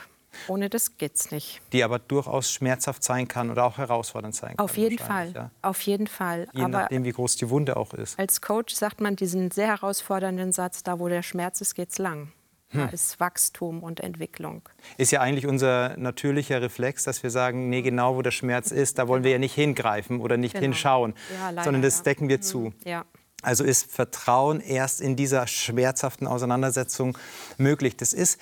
Ohne 0.48 0.68
das 0.70 0.98
geht's 0.98 1.30
nicht. 1.30 1.60
Die 1.72 1.82
aber 1.84 1.98
durchaus 1.98 2.50
schmerzhaft 2.50 3.02
sein 3.02 3.28
kann 3.28 3.50
oder 3.50 3.64
auch 3.64 3.78
herausfordernd 3.78 4.34
sein 4.34 4.56
kann. 4.56 4.64
Auf 4.64 4.76
jeden 4.76 4.98
Fall. 4.98 5.32
Ja. 5.34 5.50
Auf 5.62 5.80
jeden 5.82 6.06
Fall. 6.06 6.48
Je 6.52 6.62
aber 6.62 6.80
nachdem, 6.82 7.04
wie 7.04 7.12
groß 7.12 7.36
die 7.36 7.50
Wunde 7.50 7.76
auch 7.76 7.94
ist. 7.94 8.18
Als 8.18 8.40
Coach 8.40 8.74
sagt 8.74 9.00
man 9.00 9.16
diesen 9.16 9.50
sehr 9.50 9.68
herausfordernden 9.68 10.52
Satz: 10.52 10.82
Da, 10.82 10.98
wo 10.98 11.08
der 11.08 11.22
Schmerz 11.22 11.60
ist, 11.60 11.74
geht's 11.74 11.98
lang. 11.98 12.32
Da 12.72 12.86
hm. 12.86 12.88
ist 12.94 13.20
Wachstum 13.20 13.82
und 13.82 14.00
Entwicklung. 14.00 14.62
Ist 14.96 15.12
ja 15.12 15.20
eigentlich 15.20 15.46
unser 15.46 15.96
natürlicher 15.96 16.60
Reflex, 16.60 17.04
dass 17.04 17.22
wir 17.22 17.30
sagen, 17.30 17.70
nee, 17.70 17.82
genau 17.82 18.16
wo 18.16 18.22
der 18.22 18.32
Schmerz 18.32 18.72
ist, 18.72 18.98
da 18.98 19.06
wollen 19.06 19.22
wir 19.22 19.30
ja 19.30 19.38
nicht 19.38 19.54
hingreifen 19.54 20.20
oder 20.20 20.36
nicht 20.36 20.54
genau. 20.54 20.64
hinschauen, 20.64 21.14
ja, 21.32 21.50
leider, 21.50 21.64
sondern 21.64 21.82
das 21.82 22.02
decken 22.02 22.28
wir 22.28 22.36
hm. 22.36 22.42
zu. 22.42 22.72
Ja. 22.84 23.04
Also 23.42 23.62
ist 23.62 23.90
Vertrauen 23.92 24.60
erst 24.60 25.00
in 25.00 25.14
dieser 25.14 25.46
schmerzhaften 25.46 26.26
Auseinandersetzung 26.26 27.16
möglich. 27.58 27.96
Das 27.96 28.12
ist 28.12 28.40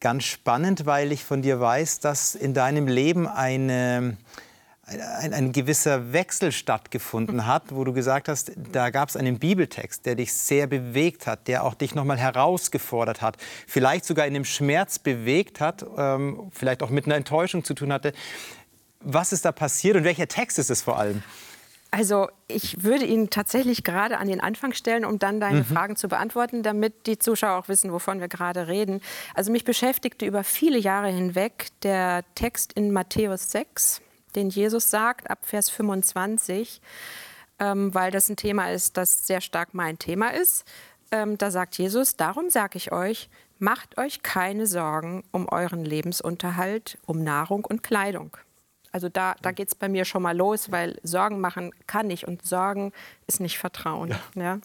ganz 0.00 0.24
spannend, 0.24 0.86
weil 0.86 1.12
ich 1.12 1.24
von 1.24 1.42
dir 1.42 1.60
weiß, 1.60 2.00
dass 2.00 2.34
in 2.34 2.54
deinem 2.54 2.86
Leben 2.86 3.26
eine, 3.26 4.16
ein, 4.82 5.32
ein, 5.32 5.52
gewisser 5.52 6.12
Wechsel 6.12 6.52
stattgefunden 6.52 7.46
hat, 7.46 7.74
wo 7.74 7.84
du 7.84 7.92
gesagt 7.92 8.28
hast, 8.28 8.52
da 8.72 8.90
gab 8.90 9.08
es 9.08 9.16
einen 9.16 9.38
Bibeltext, 9.38 10.04
der 10.06 10.14
dich 10.14 10.32
sehr 10.32 10.66
bewegt 10.66 11.26
hat, 11.26 11.48
der 11.48 11.64
auch 11.64 11.74
dich 11.74 11.94
nochmal 11.94 12.18
herausgefordert 12.18 13.22
hat, 13.22 13.36
vielleicht 13.66 14.04
sogar 14.04 14.26
in 14.26 14.34
dem 14.34 14.44
Schmerz 14.44 14.98
bewegt 14.98 15.60
hat, 15.60 15.84
ähm, 15.96 16.50
vielleicht 16.52 16.82
auch 16.82 16.90
mit 16.90 17.06
einer 17.06 17.16
Enttäuschung 17.16 17.64
zu 17.64 17.74
tun 17.74 17.92
hatte. 17.92 18.12
Was 19.00 19.32
ist 19.32 19.44
da 19.44 19.52
passiert 19.52 19.96
und 19.96 20.04
welcher 20.04 20.28
Text 20.28 20.58
ist 20.58 20.70
es 20.70 20.82
vor 20.82 20.98
allem? 20.98 21.22
Also 21.96 22.28
ich 22.46 22.82
würde 22.82 23.06
ihn 23.06 23.30
tatsächlich 23.30 23.82
gerade 23.82 24.18
an 24.18 24.28
den 24.28 24.42
Anfang 24.42 24.74
stellen, 24.74 25.06
um 25.06 25.18
dann 25.18 25.40
deine 25.40 25.60
mhm. 25.60 25.64
Fragen 25.64 25.96
zu 25.96 26.08
beantworten, 26.08 26.62
damit 26.62 27.06
die 27.06 27.18
Zuschauer 27.18 27.58
auch 27.58 27.68
wissen, 27.68 27.90
wovon 27.90 28.20
wir 28.20 28.28
gerade 28.28 28.68
reden. 28.68 29.00
Also 29.34 29.50
mich 29.50 29.64
beschäftigte 29.64 30.26
über 30.26 30.44
viele 30.44 30.76
Jahre 30.76 31.08
hinweg 31.08 31.68
der 31.80 32.22
Text 32.34 32.74
in 32.74 32.92
Matthäus 32.92 33.50
6, 33.50 34.02
den 34.34 34.50
Jesus 34.50 34.90
sagt, 34.90 35.30
ab 35.30 35.38
Vers 35.40 35.70
25, 35.70 36.82
ähm, 37.60 37.94
weil 37.94 38.10
das 38.10 38.28
ein 38.28 38.36
Thema 38.36 38.70
ist, 38.72 38.98
das 38.98 39.26
sehr 39.26 39.40
stark 39.40 39.72
mein 39.72 39.98
Thema 39.98 40.34
ist. 40.34 40.66
Ähm, 41.10 41.38
da 41.38 41.50
sagt 41.50 41.78
Jesus, 41.78 42.14
darum 42.14 42.50
sage 42.50 42.76
ich 42.76 42.92
euch, 42.92 43.30
macht 43.58 43.96
euch 43.96 44.22
keine 44.22 44.66
Sorgen 44.66 45.24
um 45.32 45.48
euren 45.48 45.82
Lebensunterhalt, 45.82 46.98
um 47.06 47.24
Nahrung 47.24 47.64
und 47.64 47.82
Kleidung. 47.82 48.36
Also 48.96 49.10
da, 49.10 49.36
da 49.42 49.52
geht 49.52 49.68
es 49.68 49.74
bei 49.74 49.90
mir 49.90 50.06
schon 50.06 50.22
mal 50.22 50.34
los, 50.34 50.72
weil 50.72 50.98
Sorgen 51.02 51.38
machen 51.38 51.70
kann 51.86 52.08
ich 52.08 52.26
und 52.26 52.46
Sorgen 52.46 52.92
ist 53.26 53.40
nicht 53.40 53.58
Vertrauen. 53.58 54.08
Ja. 54.34 54.42
Ja. 54.42 54.58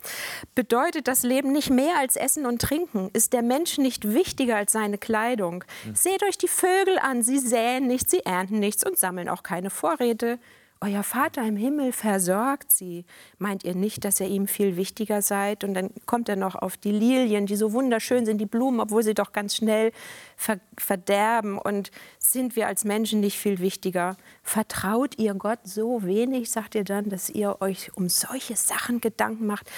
Bedeutet 0.55 1.09
das 1.09 1.23
Leben 1.23 1.51
nicht 1.51 1.69
mehr 1.69 1.97
als 1.99 2.15
Essen 2.15 2.45
und 2.45 2.61
Trinken? 2.61 3.09
Ist 3.11 3.33
der 3.33 3.41
Mensch 3.41 3.77
nicht 3.77 4.07
wichtiger 4.07 4.55
als 4.55 4.71
seine 4.71 4.97
Kleidung? 4.97 5.65
Mhm. 5.83 5.95
Seht 5.95 6.23
euch 6.23 6.37
die 6.37 6.47
Vögel 6.47 6.97
an, 6.99 7.23
sie 7.23 7.39
säen 7.39 7.87
nichts, 7.87 8.11
sie 8.11 8.25
ernten 8.25 8.59
nichts 8.59 8.85
und 8.85 8.97
sammeln 8.97 9.27
auch 9.27 9.43
keine 9.43 9.69
Vorräte. 9.69 10.39
Euer 10.83 11.03
Vater 11.03 11.43
im 11.47 11.57
Himmel 11.57 11.91
versorgt 11.91 12.71
sie. 12.71 13.05
Meint 13.37 13.63
ihr 13.63 13.75
nicht, 13.75 14.03
dass 14.03 14.19
ihr 14.19 14.25
ihm 14.25 14.47
viel 14.47 14.77
wichtiger 14.77 15.21
seid? 15.21 15.63
Und 15.63 15.75
dann 15.75 15.91
kommt 16.07 16.27
er 16.27 16.35
noch 16.35 16.55
auf 16.55 16.75
die 16.75 16.91
Lilien, 16.91 17.45
die 17.45 17.55
so 17.55 17.71
wunderschön 17.71 18.25
sind, 18.25 18.39
die 18.39 18.47
Blumen, 18.47 18.79
obwohl 18.79 19.03
sie 19.03 19.13
doch 19.13 19.31
ganz 19.31 19.55
schnell 19.55 19.91
ver 20.35 20.59
verderben. 20.79 21.59
Und 21.59 21.91
sind 22.17 22.55
wir 22.55 22.65
als 22.65 22.83
Menschen 22.83 23.19
nicht 23.19 23.37
viel 23.37 23.59
wichtiger? 23.59 24.17
Vertraut 24.41 25.19
ihr 25.19 25.35
Gott 25.35 25.59
so 25.65 26.01
wenig, 26.03 26.49
sagt 26.49 26.73
ihr 26.73 26.83
dann, 26.83 27.09
dass 27.09 27.29
ihr 27.29 27.61
euch 27.61 27.95
um 27.95 28.09
solche 28.09 28.55
Sachen 28.55 29.01
Gedanken 29.01 29.45
macht? 29.45 29.69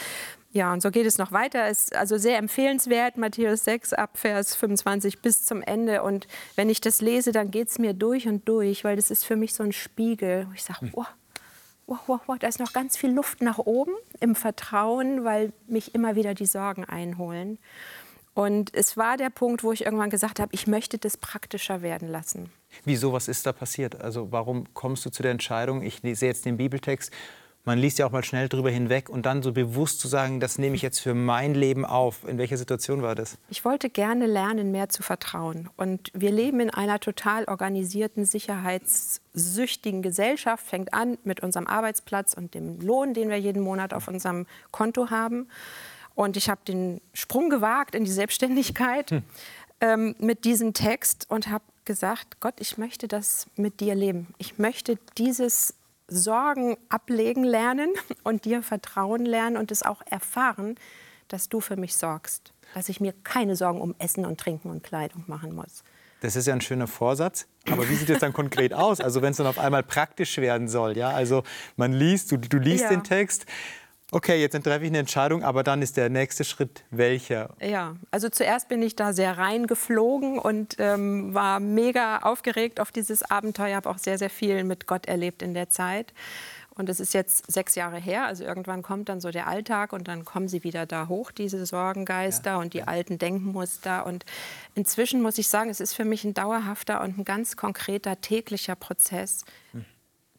Ja, 0.53 0.71
und 0.71 0.83
so 0.83 0.91
geht 0.91 1.07
es 1.07 1.17
noch 1.17 1.31
weiter. 1.31 1.65
Es 1.65 1.85
ist 1.85 1.95
also 1.95 2.19
sehr 2.19 2.37
empfehlenswert, 2.37 3.17
Matthäus 3.17 3.63
6 3.65 3.93
ab 3.93 4.19
Vers 4.19 4.55
25 4.55 5.19
bis 5.19 5.43
zum 5.45 5.63
Ende. 5.63 6.03
Und 6.03 6.27
wenn 6.55 6.69
ich 6.69 6.79
das 6.79 7.01
lese, 7.01 7.31
dann 7.31 7.49
geht 7.49 7.69
es 7.69 7.79
mir 7.79 7.93
durch 7.93 8.27
und 8.27 8.47
durch, 8.47 8.83
weil 8.83 8.95
das 8.95 9.09
ist 9.09 9.25
für 9.25 9.35
mich 9.35 9.55
so 9.55 9.63
ein 9.63 9.71
Spiegel. 9.71 10.47
ich 10.53 10.63
sage, 10.63 10.91
oh, 10.93 11.05
oh, 11.87 11.97
oh, 12.07 12.19
oh, 12.27 12.35
da 12.39 12.47
ist 12.47 12.59
noch 12.59 12.71
ganz 12.71 12.95
viel 12.95 13.09
Luft 13.09 13.41
nach 13.41 13.57
oben 13.57 13.93
im 14.19 14.35
Vertrauen, 14.35 15.23
weil 15.23 15.53
mich 15.65 15.95
immer 15.95 16.15
wieder 16.15 16.35
die 16.35 16.45
Sorgen 16.45 16.85
einholen. 16.85 17.57
Und 18.35 18.75
es 18.75 18.95
war 18.95 19.17
der 19.17 19.31
Punkt, 19.31 19.63
wo 19.63 19.71
ich 19.71 19.85
irgendwann 19.85 20.11
gesagt 20.11 20.39
habe, 20.39 20.53
ich 20.53 20.67
möchte 20.67 20.99
das 20.99 21.17
praktischer 21.17 21.81
werden 21.81 22.07
lassen. 22.07 22.51
Wieso, 22.85 23.11
was 23.11 23.27
ist 23.27 23.47
da 23.47 23.53
passiert? 23.53 24.01
Also 24.01 24.31
warum 24.31 24.71
kommst 24.75 25.03
du 25.05 25.09
zu 25.09 25.23
der 25.23 25.31
Entscheidung, 25.31 25.81
ich 25.81 26.01
sehe 26.01 26.29
jetzt 26.29 26.45
den 26.45 26.57
Bibeltext, 26.57 27.11
man 27.65 27.79
liest 27.79 27.97
ja 27.99 28.05
auch 28.05 28.11
mal 28.11 28.23
schnell 28.23 28.49
drüber 28.49 28.69
hinweg 28.69 29.09
und 29.09 29.25
dann 29.25 29.41
so 29.41 29.53
bewusst 29.53 29.99
zu 29.99 30.07
sagen, 30.07 30.39
das 30.39 30.57
nehme 30.57 30.75
ich 30.75 30.81
jetzt 30.81 30.99
für 30.99 31.13
mein 31.13 31.53
Leben 31.53 31.85
auf. 31.85 32.27
In 32.27 32.37
welcher 32.37 32.57
Situation 32.57 33.01
war 33.01 33.15
das? 33.15 33.37
Ich 33.49 33.63
wollte 33.63 33.89
gerne 33.89 34.25
lernen, 34.25 34.71
mehr 34.71 34.89
zu 34.89 35.01
vertrauen. 35.01 35.69
Und 35.77 36.11
wir 36.13 36.31
leben 36.31 36.59
in 36.59 36.69
einer 36.69 36.99
total 36.99 37.45
organisierten, 37.45 38.25
sicherheitssüchtigen 38.25 40.01
Gesellschaft. 40.01 40.65
Fängt 40.65 40.93
an 40.93 41.17
mit 41.23 41.41
unserem 41.41 41.67
Arbeitsplatz 41.67 42.33
und 42.33 42.53
dem 42.53 42.81
Lohn, 42.81 43.13
den 43.13 43.29
wir 43.29 43.37
jeden 43.37 43.63
Monat 43.63 43.93
auf 43.93 44.09
unserem 44.09 44.45
Konto 44.71 45.09
haben. 45.09 45.47
Und 46.15 46.35
ich 46.35 46.49
habe 46.49 46.61
den 46.67 46.99
Sprung 47.13 47.49
gewagt 47.49 47.95
in 47.95 48.03
die 48.03 48.11
Selbstständigkeit 48.11 49.11
hm. 49.11 49.23
ähm, 49.79 50.15
mit 50.19 50.43
diesem 50.43 50.73
Text 50.73 51.27
und 51.29 51.49
habe 51.49 51.63
gesagt, 51.85 52.39
Gott, 52.39 52.55
ich 52.59 52.77
möchte 52.77 53.07
das 53.07 53.47
mit 53.55 53.79
dir 53.79 53.95
leben. 53.95 54.27
Ich 54.37 54.57
möchte 54.57 54.97
dieses 55.17 55.75
Sorgen 56.13 56.77
ablegen 56.89 57.43
lernen 57.43 57.89
und 58.23 58.45
dir 58.45 58.61
vertrauen 58.61 59.25
lernen 59.25 59.57
und 59.57 59.71
es 59.71 59.83
auch 59.83 60.01
erfahren, 60.05 60.75
dass 61.27 61.49
du 61.49 61.59
für 61.59 61.75
mich 61.75 61.95
sorgst, 61.95 62.53
dass 62.73 62.89
ich 62.89 62.99
mir 62.99 63.13
keine 63.23 63.55
Sorgen 63.55 63.81
um 63.81 63.95
Essen 63.99 64.25
und 64.25 64.39
Trinken 64.39 64.69
und 64.69 64.83
Kleidung 64.83 65.23
machen 65.27 65.55
muss. 65.55 65.83
Das 66.21 66.37
ist 66.37 66.47
ja 66.47 66.53
ein 66.53 66.61
schöner 66.61 66.87
Vorsatz. 66.87 67.47
Aber 67.69 67.89
wie 67.89 67.95
sieht 67.95 68.09
es 68.09 68.19
dann 68.19 68.31
konkret 68.31 68.73
aus? 68.73 69.01
Also 69.01 69.21
wenn 69.21 69.31
es 69.31 69.37
dann 69.37 69.47
auf 69.47 69.59
einmal 69.59 69.83
praktisch 69.83 70.37
werden 70.37 70.69
soll, 70.69 70.97
ja? 70.97 71.09
Also 71.09 71.43
man 71.75 71.91
liest, 71.91 72.31
du, 72.31 72.37
du 72.37 72.59
liest 72.59 72.85
ja. 72.85 72.89
den 72.89 73.03
Text 73.03 73.45
okay, 74.13 74.39
jetzt 74.39 74.61
treffe 74.63 74.83
ich 74.83 74.89
eine 74.89 74.99
Entscheidung, 74.99 75.43
aber 75.43 75.63
dann 75.63 75.81
ist 75.81 75.97
der 75.97 76.09
nächste 76.09 76.43
Schritt 76.43 76.83
welcher? 76.91 77.49
Ja, 77.61 77.95
also 78.11 78.29
zuerst 78.29 78.69
bin 78.69 78.81
ich 78.81 78.95
da 78.95 79.13
sehr 79.13 79.37
reingeflogen 79.37 80.39
und 80.39 80.75
ähm, 80.79 81.33
war 81.33 81.59
mega 81.59 82.19
aufgeregt 82.19 82.79
auf 82.79 82.91
dieses 82.91 83.23
Abenteuer, 83.23 83.75
habe 83.75 83.89
auch 83.89 83.97
sehr, 83.97 84.17
sehr 84.17 84.29
viel 84.29 84.63
mit 84.63 84.87
Gott 84.87 85.07
erlebt 85.07 85.41
in 85.41 85.53
der 85.53 85.69
Zeit. 85.69 86.13
Und 86.75 86.89
es 86.89 86.99
ist 86.99 87.13
jetzt 87.13 87.51
sechs 87.51 87.75
Jahre 87.75 87.97
her, 87.97 88.25
also 88.25 88.43
irgendwann 88.43 88.81
kommt 88.81 89.07
dann 89.07 89.21
so 89.21 89.29
der 89.29 89.47
Alltag 89.47 89.93
und 89.93 90.07
dann 90.07 90.25
kommen 90.25 90.47
sie 90.47 90.63
wieder 90.63 90.87
da 90.87 91.07
hoch, 91.07 91.29
diese 91.29 91.67
Sorgengeister 91.67 92.51
ja, 92.51 92.57
und 92.57 92.73
die 92.73 92.79
ja. 92.79 92.85
alten 92.85 93.19
Denkmuster. 93.19 94.07
Und 94.07 94.25
inzwischen 94.73 95.21
muss 95.21 95.37
ich 95.37 95.47
sagen, 95.49 95.69
es 95.69 95.79
ist 95.79 95.93
für 95.93 96.05
mich 96.05 96.23
ein 96.23 96.33
dauerhafter 96.33 97.01
und 97.01 97.19
ein 97.19 97.25
ganz 97.25 97.57
konkreter 97.57 98.21
täglicher 98.21 98.75
Prozess, 98.75 99.45
hm 99.71 99.85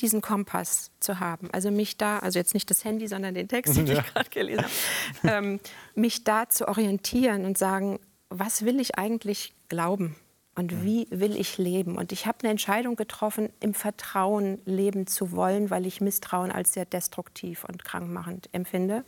diesen 0.00 0.20
Kompass 0.20 0.90
zu 1.00 1.20
haben. 1.20 1.48
Also 1.52 1.70
mich 1.70 1.96
da, 1.96 2.18
also 2.18 2.38
jetzt 2.38 2.54
nicht 2.54 2.68
das 2.70 2.84
Handy, 2.84 3.06
sondern 3.08 3.34
den 3.34 3.48
Text, 3.48 3.76
den 3.76 3.86
ja. 3.86 4.00
ich 4.00 4.12
gerade 4.12 4.30
gelesen 4.30 4.64
habe, 4.64 5.32
ähm, 5.32 5.60
mich 5.94 6.24
da 6.24 6.48
zu 6.48 6.68
orientieren 6.68 7.44
und 7.44 7.58
sagen, 7.58 7.98
was 8.28 8.64
will 8.64 8.80
ich 8.80 8.98
eigentlich 8.98 9.54
glauben? 9.68 10.16
Und 10.56 10.84
wie 10.84 11.08
will 11.10 11.36
ich 11.36 11.58
leben? 11.58 11.98
Und 11.98 12.12
ich 12.12 12.26
habe 12.26 12.38
eine 12.42 12.50
Entscheidung 12.50 12.94
getroffen, 12.94 13.48
im 13.58 13.74
Vertrauen 13.74 14.60
leben 14.64 15.08
zu 15.08 15.32
wollen, 15.32 15.68
weil 15.68 15.84
ich 15.84 16.00
Misstrauen 16.00 16.52
als 16.52 16.72
sehr 16.72 16.84
destruktiv 16.84 17.64
und 17.64 17.84
krankmachend 17.84 18.48
empfinde. 18.52 19.04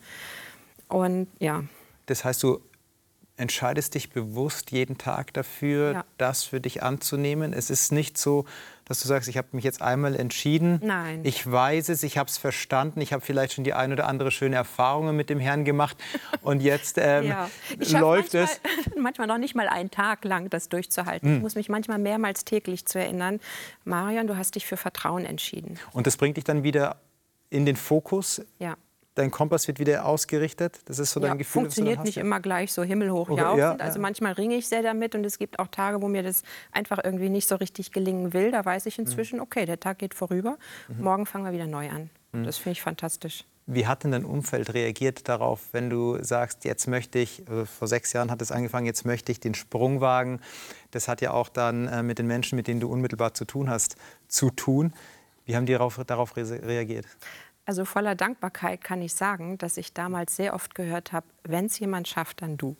Und 0.88 1.28
ja. 1.38 1.62
Das 2.06 2.24
heißt, 2.24 2.42
du 2.42 2.60
entscheidest 3.36 3.94
dich 3.94 4.10
bewusst 4.10 4.72
jeden 4.72 4.98
Tag 4.98 5.34
dafür, 5.34 5.92
ja. 5.92 6.04
das 6.18 6.42
für 6.42 6.60
dich 6.60 6.82
anzunehmen. 6.82 7.52
Es 7.52 7.70
ist 7.70 7.92
nicht 7.92 8.18
so, 8.18 8.44
dass 8.86 9.00
du 9.00 9.08
sagst, 9.08 9.28
ich 9.28 9.36
habe 9.36 9.48
mich 9.52 9.64
jetzt 9.64 9.82
einmal 9.82 10.14
entschieden. 10.16 10.80
Nein. 10.82 11.20
Ich 11.24 11.50
weiß 11.50 11.90
es, 11.90 12.02
ich 12.02 12.16
habe 12.16 12.30
es 12.30 12.38
verstanden, 12.38 13.00
ich 13.00 13.12
habe 13.12 13.22
vielleicht 13.22 13.52
schon 13.52 13.64
die 13.64 13.74
ein 13.74 13.92
oder 13.92 14.06
andere 14.06 14.30
schöne 14.30 14.56
Erfahrungen 14.56 15.14
mit 15.14 15.28
dem 15.28 15.40
Herrn 15.40 15.64
gemacht 15.64 15.96
und 16.42 16.62
jetzt 16.62 16.96
ähm, 17.00 17.26
ja. 17.26 17.48
läuft 17.98 18.32
manchmal, 18.32 18.44
es. 18.44 18.60
Manchmal 18.96 19.26
noch 19.26 19.38
nicht 19.38 19.54
mal 19.54 19.68
einen 19.68 19.90
Tag 19.90 20.24
lang 20.24 20.48
das 20.48 20.68
durchzuhalten. 20.68 21.28
Hm. 21.28 21.36
Ich 21.36 21.42
muss 21.42 21.54
mich 21.56 21.68
manchmal 21.68 21.98
mehrmals 21.98 22.44
täglich 22.44 22.86
zu 22.86 22.98
erinnern, 22.98 23.40
Marian, 23.84 24.26
du 24.28 24.36
hast 24.36 24.54
dich 24.54 24.66
für 24.66 24.76
Vertrauen 24.76 25.24
entschieden. 25.24 25.78
Und 25.92 26.06
das 26.06 26.16
bringt 26.16 26.36
dich 26.36 26.44
dann 26.44 26.62
wieder 26.62 26.96
in 27.50 27.66
den 27.66 27.76
Fokus. 27.76 28.42
Ja 28.58 28.76
dein 29.16 29.30
Kompass 29.30 29.66
wird 29.66 29.80
wieder 29.80 30.06
ausgerichtet. 30.06 30.80
Das 30.84 30.98
ist 30.98 31.10
so 31.10 31.18
dein 31.18 31.30
ja, 31.30 31.34
Gefühl. 31.34 31.62
Funktioniert 31.62 32.04
nicht 32.04 32.18
immer 32.18 32.38
gleich 32.38 32.72
so 32.72 32.84
himmelhoch 32.84 33.28
okay, 33.28 33.40
jauchzend. 33.40 33.80
Ja, 33.80 33.84
also 33.84 33.98
manchmal 33.98 34.32
ringe 34.32 34.54
ich 34.54 34.68
sehr 34.68 34.82
damit 34.82 35.14
und 35.14 35.24
es 35.24 35.38
gibt 35.38 35.58
auch 35.58 35.68
Tage, 35.68 36.00
wo 36.00 36.08
mir 36.08 36.22
das 36.22 36.42
einfach 36.70 36.98
irgendwie 37.02 37.30
nicht 37.30 37.48
so 37.48 37.56
richtig 37.56 37.92
gelingen 37.92 38.32
will. 38.32 38.52
Da 38.52 38.64
weiß 38.64 38.86
ich 38.86 38.98
inzwischen, 38.98 39.40
okay, 39.40 39.66
der 39.66 39.80
Tag 39.80 39.98
geht 39.98 40.14
vorüber. 40.14 40.58
Mhm. 40.88 41.02
Morgen 41.02 41.26
fangen 41.26 41.44
wir 41.44 41.52
wieder 41.52 41.66
neu 41.66 41.88
an. 41.88 42.10
Mhm. 42.32 42.44
Das 42.44 42.58
finde 42.58 42.72
ich 42.72 42.82
fantastisch. 42.82 43.44
Wie 43.68 43.86
hat 43.88 44.04
denn 44.04 44.12
dein 44.12 44.24
Umfeld 44.24 44.74
reagiert 44.74 45.28
darauf, 45.28 45.60
wenn 45.72 45.90
du 45.90 46.22
sagst, 46.22 46.64
jetzt 46.64 46.86
möchte 46.86 47.18
ich, 47.18 47.42
also 47.48 47.64
vor 47.64 47.88
sechs 47.88 48.12
Jahren 48.12 48.30
hat 48.30 48.40
es 48.40 48.52
angefangen, 48.52 48.86
jetzt 48.86 49.04
möchte 49.04 49.32
ich 49.32 49.40
den 49.40 49.54
Sprung 49.54 50.00
wagen. 50.00 50.40
Das 50.92 51.08
hat 51.08 51.20
ja 51.20 51.32
auch 51.32 51.48
dann 51.48 51.88
äh, 51.88 52.04
mit 52.04 52.20
den 52.20 52.28
Menschen, 52.28 52.54
mit 52.54 52.68
denen 52.68 52.78
du 52.78 52.88
unmittelbar 52.88 53.34
zu 53.34 53.44
tun 53.44 53.68
hast, 53.68 53.96
zu 54.28 54.50
tun. 54.50 54.92
Wie 55.46 55.56
haben 55.56 55.66
die 55.66 55.72
darauf, 55.72 56.00
darauf 56.06 56.36
reagiert? 56.36 57.06
Also 57.66 57.84
voller 57.84 58.14
Dankbarkeit 58.14 58.82
kann 58.82 59.02
ich 59.02 59.14
sagen, 59.14 59.58
dass 59.58 59.76
ich 59.76 59.92
damals 59.92 60.36
sehr 60.36 60.54
oft 60.54 60.74
gehört 60.74 61.12
habe, 61.12 61.26
wenn 61.42 61.66
es 61.66 61.78
jemand 61.78 62.08
schafft, 62.08 62.40
dann 62.42 62.56
du. 62.56 62.76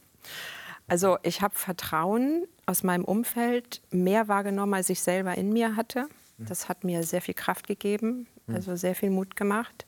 Also 0.87 1.19
ich 1.23 1.43
habe 1.43 1.55
Vertrauen 1.57 2.47
aus 2.65 2.85
meinem 2.85 3.05
Umfeld 3.05 3.83
mehr 3.91 4.29
wahrgenommen, 4.29 4.75
als 4.75 4.89
ich 4.89 5.01
selber 5.01 5.37
in 5.37 5.53
mir 5.53 5.77
hatte. 5.77 6.09
Das 6.39 6.69
hat 6.69 6.85
mir 6.85 7.03
sehr 7.03 7.23
viel 7.23 7.35
Kraft 7.35 7.67
gegeben, 7.67 8.27
also 8.47 8.77
sehr 8.77 8.95
viel 8.95 9.11
Mut 9.11 9.37
gemacht. 9.37 9.87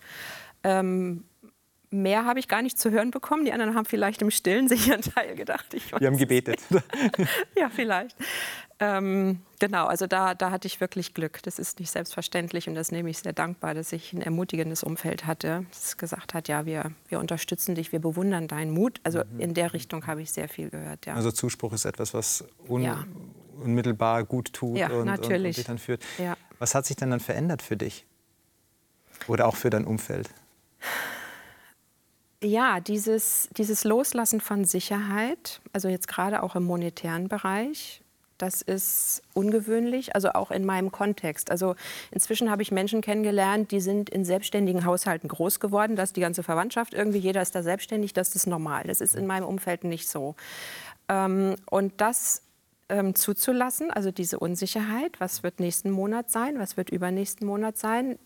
Ähm, 0.64 1.24
mehr 1.90 2.24
habe 2.24 2.40
ich 2.40 2.48
gar 2.48 2.62
nicht 2.62 2.78
zu 2.78 2.90
hören 2.90 3.10
bekommen. 3.10 3.44
Die 3.44 3.52
anderen 3.52 3.74
haben 3.74 3.84
vielleicht 3.84 4.22
im 4.22 4.30
Stillen 4.30 4.68
sich 4.68 4.88
ihren 4.88 5.02
Teil 5.02 5.34
gedacht. 5.34 5.66
Die 5.72 6.06
haben 6.06 6.16
gebetet. 6.16 6.60
ja, 7.56 7.68
vielleicht. 7.68 8.16
Ähm, 8.80 9.40
genau, 9.58 9.86
also 9.86 10.06
da, 10.06 10.34
da 10.34 10.50
hatte 10.52 10.68
ich 10.68 10.80
wirklich 10.80 11.12
Glück. 11.12 11.42
Das 11.42 11.58
ist 11.58 11.80
nicht 11.80 11.90
selbstverständlich 11.90 12.68
und 12.68 12.76
das 12.76 12.92
nehme 12.92 13.10
ich 13.10 13.18
sehr 13.18 13.32
dankbar, 13.32 13.74
dass 13.74 13.92
ich 13.92 14.12
ein 14.12 14.22
ermutigendes 14.22 14.84
Umfeld 14.84 15.26
hatte, 15.26 15.66
das 15.70 15.96
gesagt 15.96 16.32
hat, 16.34 16.46
ja, 16.46 16.64
wir, 16.64 16.92
wir 17.08 17.18
unterstützen 17.18 17.74
dich, 17.74 17.90
wir 17.90 17.98
bewundern 17.98 18.46
deinen 18.46 18.70
Mut. 18.70 19.00
Also 19.02 19.22
mhm. 19.24 19.40
in 19.40 19.54
der 19.54 19.72
Richtung 19.72 20.06
habe 20.06 20.22
ich 20.22 20.30
sehr 20.30 20.48
viel 20.48 20.70
gehört. 20.70 21.06
Ja. 21.06 21.14
Also 21.14 21.32
Zuspruch 21.32 21.72
ist 21.72 21.86
etwas, 21.86 22.14
was 22.14 22.44
un 22.68 22.82
ja. 22.82 23.04
unmittelbar 23.60 24.22
gut 24.22 24.52
tut 24.52 24.78
ja, 24.78 24.90
und, 24.90 25.06
natürlich. 25.06 25.32
Und, 25.32 25.44
und 25.46 25.56
dich 25.56 25.64
dann 25.64 25.78
führt. 25.78 26.04
Was 26.60 26.74
hat 26.74 26.86
sich 26.86 26.96
denn 26.96 27.10
dann 27.10 27.20
verändert 27.20 27.62
für 27.62 27.76
dich? 27.76 28.06
Oder 29.26 29.46
auch 29.46 29.56
für 29.56 29.70
dein 29.70 29.84
Umfeld? 29.84 30.30
Ja, 32.40 32.78
dieses, 32.78 33.48
dieses 33.56 33.82
Loslassen 33.82 34.40
von 34.40 34.64
Sicherheit, 34.64 35.60
also 35.72 35.88
jetzt 35.88 36.06
gerade 36.06 36.44
auch 36.44 36.54
im 36.54 36.62
monetären 36.62 37.28
Bereich, 37.28 38.02
Das 38.38 38.62
ist 38.62 39.22
ungewöhnlich, 39.34 40.14
also 40.14 40.30
auch 40.30 40.50
in 40.50 40.64
meinem 40.64 40.92
Kontext. 40.92 41.50
Also 41.50 41.74
inzwischen 42.10 42.50
habe 42.50 42.62
ich 42.62 42.70
Menschen 42.70 43.00
kennengelernt, 43.00 43.70
die 43.70 43.80
sind 43.80 44.10
in 44.10 44.24
selbstständigen 44.24 44.84
Haushalten 44.84 45.28
groß 45.28 45.60
geworden. 45.60 45.96
Das 45.96 46.10
ist 46.10 46.16
die 46.16 46.20
ganze 46.20 46.42
Verwandtschaft 46.42 46.94
irgendwie, 46.94 47.18
jeder 47.18 47.42
ist 47.42 47.54
da 47.54 47.62
selbstständig, 47.62 48.12
das 48.12 48.34
ist 48.34 48.46
normal. 48.46 48.84
Das 48.86 49.00
ist 49.00 49.14
in 49.14 49.26
meinem 49.26 49.46
Umfeld 49.46 49.84
nicht 49.84 50.08
so. 50.08 50.36
Ähm, 51.08 51.56
und 51.68 52.00
das 52.00 52.42
ähm, 52.88 53.14
zuzulassen, 53.14 53.90
also 53.90 54.10
diese 54.10 54.38
Unsicherheit, 54.38 55.20
was 55.20 55.42
wird 55.42 55.60
nächsten 55.60 55.90
Monat 55.90 56.30
sein, 56.30 56.58
was 56.58 56.76
wird 56.76 56.90
übernächsten 56.90 57.46
Monat 57.46 57.76
sein, 57.76 58.18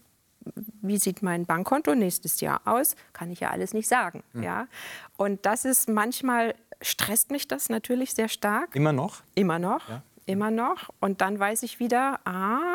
wie 0.83 0.99
sieht 0.99 1.23
mein 1.23 1.47
Bankkonto 1.47 1.95
nächstes 1.95 2.41
Jahr 2.41 2.61
aus, 2.65 2.97
kann 3.13 3.31
ich 3.31 3.41
ja 3.41 3.51
alles 3.51 3.75
nicht 3.75 3.89
sagen. 3.89 4.23
Mhm. 4.33 4.43
Ja? 4.43 4.69
Und 5.17 5.47
das 5.47 5.65
ist 5.65 5.89
manchmal, 5.89 6.55
stresst 6.83 7.31
mich 7.31 7.49
das 7.49 7.69
natürlich 7.69 8.15
sehr 8.15 8.29
stark. 8.29 8.75
Immer 8.75 8.93
noch? 8.93 9.23
Immer 9.35 9.59
noch, 9.59 9.89
ja. 9.89 10.03
immer 10.27 10.51
noch. 10.51 10.91
Und 11.01 11.21
dann 11.21 11.39
weiß 11.39 11.63
ich 11.63 11.79
wieder, 11.81 12.21
ah, 12.25 12.75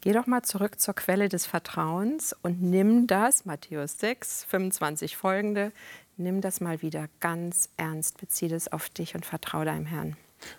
geh 0.00 0.12
doch 0.12 0.26
mal 0.26 0.42
zurück 0.42 0.80
zur 0.80 0.94
Quelle 0.94 1.28
des 1.28 1.46
Vertrauens 1.46 2.34
und 2.42 2.62
nimm 2.62 3.06
das, 3.06 3.44
Matthäus 3.44 3.98
6, 3.98 4.44
25 4.44 5.16
folgende, 5.16 5.72
nimm 6.16 6.40
das 6.40 6.60
mal 6.60 6.82
wieder 6.82 7.08
ganz 7.20 7.68
ernst, 7.76 8.18
beziehe 8.18 8.50
das 8.50 8.70
auf 8.70 8.88
dich 8.88 9.14
und 9.14 9.26
vertraue 9.26 9.64
deinem 9.64 9.86
Herrn. 9.86 10.16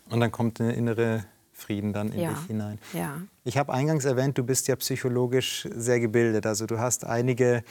Und 0.09 0.19
dann 0.19 0.31
kommt 0.31 0.59
eine 0.59 0.73
innere 0.73 1.25
Frieden 1.55 1.93
dann 1.93 2.11
in 2.11 2.19
ja. 2.19 2.29
dich 2.31 2.47
hinein. 2.47 2.79
Ja. 2.93 3.21
Ich 3.45 3.57
habe 3.57 3.71
eingangs 3.71 4.03
erwähnt, 4.03 4.37
du 4.37 4.43
bist 4.43 4.67
ja 4.67 4.75
psychologisch 4.75 5.67
sehr 5.73 5.99
gebildet. 5.99 6.45
Also 6.45 6.65
du 6.65 6.79
hast 6.79 7.05
einige, 7.05 7.63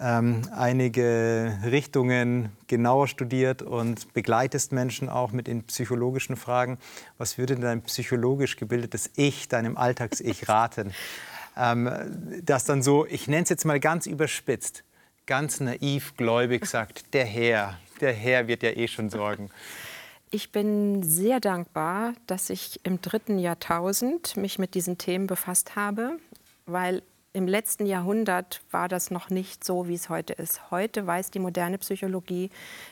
ähm, 0.00 0.42
einige 0.54 1.58
Richtungen 1.64 2.50
genauer 2.66 3.08
studiert 3.08 3.62
und 3.62 4.12
begleitest 4.14 4.72
Menschen 4.72 5.08
auch 5.08 5.32
mit 5.32 5.46
den 5.46 5.64
psychologischen 5.64 6.36
Fragen. 6.36 6.78
Was 7.18 7.38
würde 7.38 7.56
dein 7.56 7.82
psychologisch 7.82 8.56
gebildetes 8.56 9.10
Ich, 9.16 9.48
deinem 9.48 9.76
Alltags-Ich 9.76 10.48
raten? 10.48 10.92
ähm, 11.58 11.90
das 12.42 12.64
dann 12.64 12.82
so, 12.82 13.04
ich 13.06 13.28
nenne 13.28 13.42
es 13.42 13.48
jetzt 13.48 13.64
mal 13.64 13.80
ganz 13.80 14.06
überspitzt, 14.06 14.84
ganz 15.26 15.60
naiv 15.60 16.16
gläubig 16.16 16.66
sagt, 16.66 17.12
der 17.12 17.26
Herr, 17.26 17.78
der 18.00 18.12
Herr 18.12 18.46
wird 18.46 18.62
ja 18.62 18.70
eh 18.70 18.88
schon 18.88 19.10
sorgen. 19.10 19.50
Ich 20.30 20.52
bin 20.52 21.02
sehr 21.02 21.40
dankbar, 21.40 22.12
dass 22.26 22.50
ich 22.50 22.80
im 22.84 23.00
dritten 23.00 23.38
Jahrtausend 23.38 24.36
mich 24.36 24.58
mit 24.58 24.74
diesen 24.74 24.98
Themen 24.98 25.26
befasst 25.26 25.74
habe, 25.74 26.18
weil 26.66 27.02
im 27.32 27.46
letzten 27.46 27.86
Jahrhundert 27.86 28.62
war 28.70 28.88
das 28.88 29.10
noch 29.10 29.30
nicht 29.30 29.64
so, 29.64 29.86
wie 29.88 29.94
es 29.94 30.08
heute 30.08 30.32
ist. 30.32 30.70
Heute 30.70 31.06
weiß 31.06 31.30
die 31.30 31.38
moderne 31.38 31.78
Psychologie, 31.78 32.50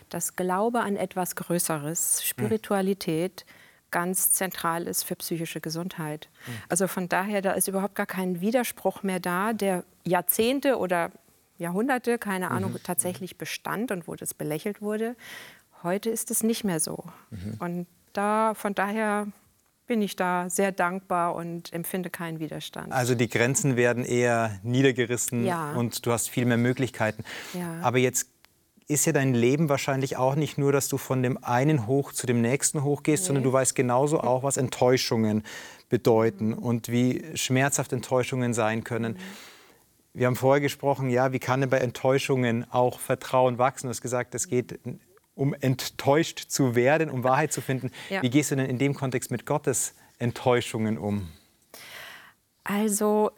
dass 0.08 0.36
Glaube 0.36 0.80
an 0.80 0.96
etwas 0.96 1.36
Größeres, 1.36 2.24
Spiritualität, 2.24 3.44
ganz 3.90 4.32
zentral 4.32 4.86
ist 4.86 5.04
für 5.04 5.16
psychische 5.16 5.60
Gesundheit. 5.60 6.28
Also 6.68 6.86
von 6.86 7.08
daher, 7.08 7.40
da 7.40 7.52
ist 7.52 7.68
überhaupt 7.68 7.94
gar 7.94 8.06
kein 8.06 8.40
Widerspruch 8.40 9.02
mehr 9.02 9.20
da, 9.20 9.52
der 9.52 9.84
Jahrzehnte 10.04 10.78
oder 10.78 11.12
Jahrhunderte, 11.58 12.18
keine 12.18 12.50
Ahnung, 12.50 12.72
mhm. 12.72 12.82
tatsächlich 12.82 13.38
bestand 13.38 13.90
und 13.90 14.06
wo 14.06 14.14
das 14.14 14.34
belächelt 14.34 14.82
wurde. 14.82 15.16
Heute 15.82 16.10
ist 16.10 16.30
es 16.30 16.42
nicht 16.42 16.64
mehr 16.64 16.80
so. 16.80 17.04
Mhm. 17.30 17.54
Und 17.58 17.86
da, 18.12 18.54
von 18.54 18.74
daher 18.74 19.28
bin 19.86 20.02
ich 20.02 20.16
da 20.16 20.50
sehr 20.50 20.72
dankbar 20.72 21.34
und 21.34 21.72
empfinde 21.72 22.10
keinen 22.10 22.40
Widerstand. 22.40 22.92
Also 22.92 23.14
die 23.14 23.28
Grenzen 23.28 23.76
werden 23.76 24.04
eher 24.04 24.58
niedergerissen 24.62 25.44
ja. 25.44 25.72
und 25.72 26.04
du 26.04 26.12
hast 26.12 26.28
viel 26.28 26.44
mehr 26.44 26.56
Möglichkeiten. 26.56 27.24
Ja. 27.54 27.80
Aber 27.82 27.98
jetzt 27.98 28.28
ist 28.88 29.04
ja 29.04 29.12
dein 29.12 29.34
Leben 29.34 29.68
wahrscheinlich 29.68 30.16
auch 30.16 30.36
nicht 30.36 30.58
nur, 30.58 30.72
dass 30.72 30.88
du 30.88 30.96
von 30.96 31.22
dem 31.22 31.42
einen 31.42 31.86
hoch 31.86 32.12
zu 32.12 32.26
dem 32.26 32.40
nächsten 32.40 32.82
hochgehst, 32.82 33.24
nee. 33.24 33.26
sondern 33.28 33.44
du 33.44 33.52
weißt 33.52 33.74
genauso 33.74 34.20
auch, 34.20 34.42
was 34.42 34.56
Enttäuschungen 34.56 35.42
bedeuten 35.88 36.52
und 36.54 36.88
wie 36.88 37.24
schmerzhaft 37.34 37.92
Enttäuschungen 37.92 38.54
sein 38.54 38.84
können. 38.84 39.14
Mhm. 39.14 39.18
Wir 40.14 40.28
haben 40.28 40.36
vorher 40.36 40.60
gesprochen, 40.60 41.10
ja, 41.10 41.32
wie 41.32 41.38
kann 41.38 41.60
denn 41.60 41.68
bei 41.68 41.78
Enttäuschungen 41.78 42.64
auch 42.70 43.00
Vertrauen 43.00 43.58
wachsen? 43.58 43.86
Du 43.86 43.90
hast 43.90 44.00
gesagt, 44.00 44.34
es 44.34 44.48
geht 44.48 44.78
um 45.36 45.54
enttäuscht 45.54 46.46
zu 46.48 46.74
werden, 46.74 47.08
um 47.08 47.22
Wahrheit 47.22 47.52
zu 47.52 47.60
finden. 47.60 47.92
Ja. 48.10 48.22
Wie 48.22 48.30
gehst 48.30 48.50
du 48.50 48.56
denn 48.56 48.66
in 48.66 48.78
dem 48.78 48.94
Kontext 48.94 49.30
mit 49.30 49.46
Gottes 49.46 49.94
Enttäuschungen 50.18 50.98
um? 50.98 51.28
Also 52.64 53.30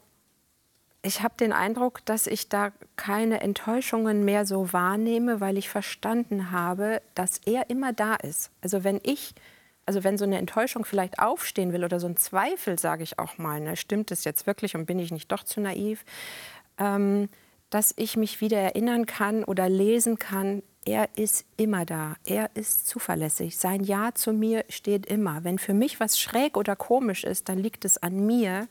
ich 1.03 1.23
habe 1.23 1.35
den 1.39 1.53
Eindruck, 1.53 2.05
dass 2.07 2.27
ich 2.27 2.49
da 2.49 2.73
keine 2.97 3.41
Enttäuschungen 3.41 4.25
mehr 4.25 4.47
so 4.47 4.73
wahrnehme, 4.73 5.41
weil 5.41 5.59
ich 5.59 5.69
verstanden 5.69 6.51
habe, 6.51 7.03
dass 7.15 7.39
er 7.45 7.69
immer 7.69 7.93
da 7.93 8.15
ist. 8.15 8.51
Also 8.63 8.85
wenn 8.85 9.01
ich, 9.03 9.35
also 9.85 10.03
wenn 10.05 10.19
so 10.19 10.25
eine 10.25 10.39
Enttäuschung 10.39 10.85
vielleicht 10.85 11.19
aufstehen 11.19 11.73
will 11.73 11.85
oder 11.85 12.01
so 12.01 12.07
ein 12.07 12.17
Zweifel, 12.17 12.79
sage 12.79 13.03
ich 13.03 13.19
auch 13.19 13.39
mal, 13.39 13.61
ne, 13.61 13.77
stimmt 13.77 14.11
es 14.13 14.25
jetzt 14.25 14.47
wirklich 14.47 14.77
und 14.77 14.87
bin 14.87 14.99
ich 14.99 15.11
nicht 15.11 15.31
doch 15.31 15.43
zu 15.43 15.61
naiv, 15.61 16.05
ähm, 16.79 17.29
dass 17.71 17.93
ich 17.97 18.17
mich 18.17 18.41
wieder 18.41 18.59
erinnern 18.59 19.07
kann 19.07 19.45
oder 19.45 19.69
lesen 19.69 20.19
kann, 20.19 20.63
er 20.85 21.09
ist 21.17 21.45
immer 21.57 21.85
da. 21.85 22.17
Er 22.25 22.51
ist 22.55 22.87
zuverlässig. 22.87 23.59
Sein 23.59 23.85
Ja 23.85 24.13
zu 24.15 24.33
mir 24.33 24.65
steht 24.69 25.07
immer. 25.07 25.45
Wenn 25.45 25.59
für 25.59 25.75
mich 25.75 26.01
was 26.01 26.19
schräg 26.19 26.57
oder 26.57 26.77
komisch 26.77 27.25
ist, 27.25 27.49
dann 27.49 27.59
liegt 27.59 27.85
es 27.85 27.99
an 27.99 28.27
mir 28.27 28.69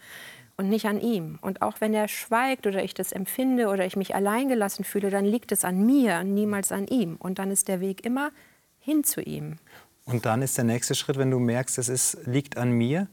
und 0.57 0.69
nicht 0.69 0.85
an 0.87 0.99
ihm. 0.99 1.37
Und 1.41 1.61
auch 1.61 1.79
wenn 1.79 1.93
er 1.93 2.07
schweigt 2.07 2.65
oder 2.65 2.83
ich 2.83 2.93
das 2.93 3.11
empfinde 3.11 3.67
oder 3.67 3.85
ich 3.85 3.95
mich 3.95 4.15
alleingelassen 4.15 4.83
fühle, 4.83 5.09
dann 5.09 5.25
liegt 5.25 5.51
es 5.51 5.63
an 5.63 5.85
mir 5.85 6.19
und 6.19 6.33
niemals 6.33 6.71
an 6.71 6.87
ihm. 6.87 7.15
Und 7.17 7.39
dann 7.39 7.51
ist 7.51 7.67
der 7.67 7.79
Weg 7.79 8.03
immer 8.05 8.31
hin 8.79 9.03
zu 9.03 9.21
ihm. 9.21 9.57
Und 10.05 10.25
dann 10.25 10.41
ist 10.41 10.57
der 10.57 10.63
nächste 10.63 10.95
Schritt, 10.95 11.17
wenn 11.17 11.29
du 11.29 11.39
merkst, 11.39 11.77
es 11.77 11.89
ist, 11.89 12.25
liegt 12.25 12.57
an 12.57 12.71
mir, 12.71 13.07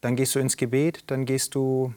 dann 0.00 0.16
gehst 0.16 0.34
du 0.34 0.38
ins 0.38 0.56
Gebet, 0.56 1.04
dann 1.08 1.26
gehst 1.26 1.54
du 1.54 1.92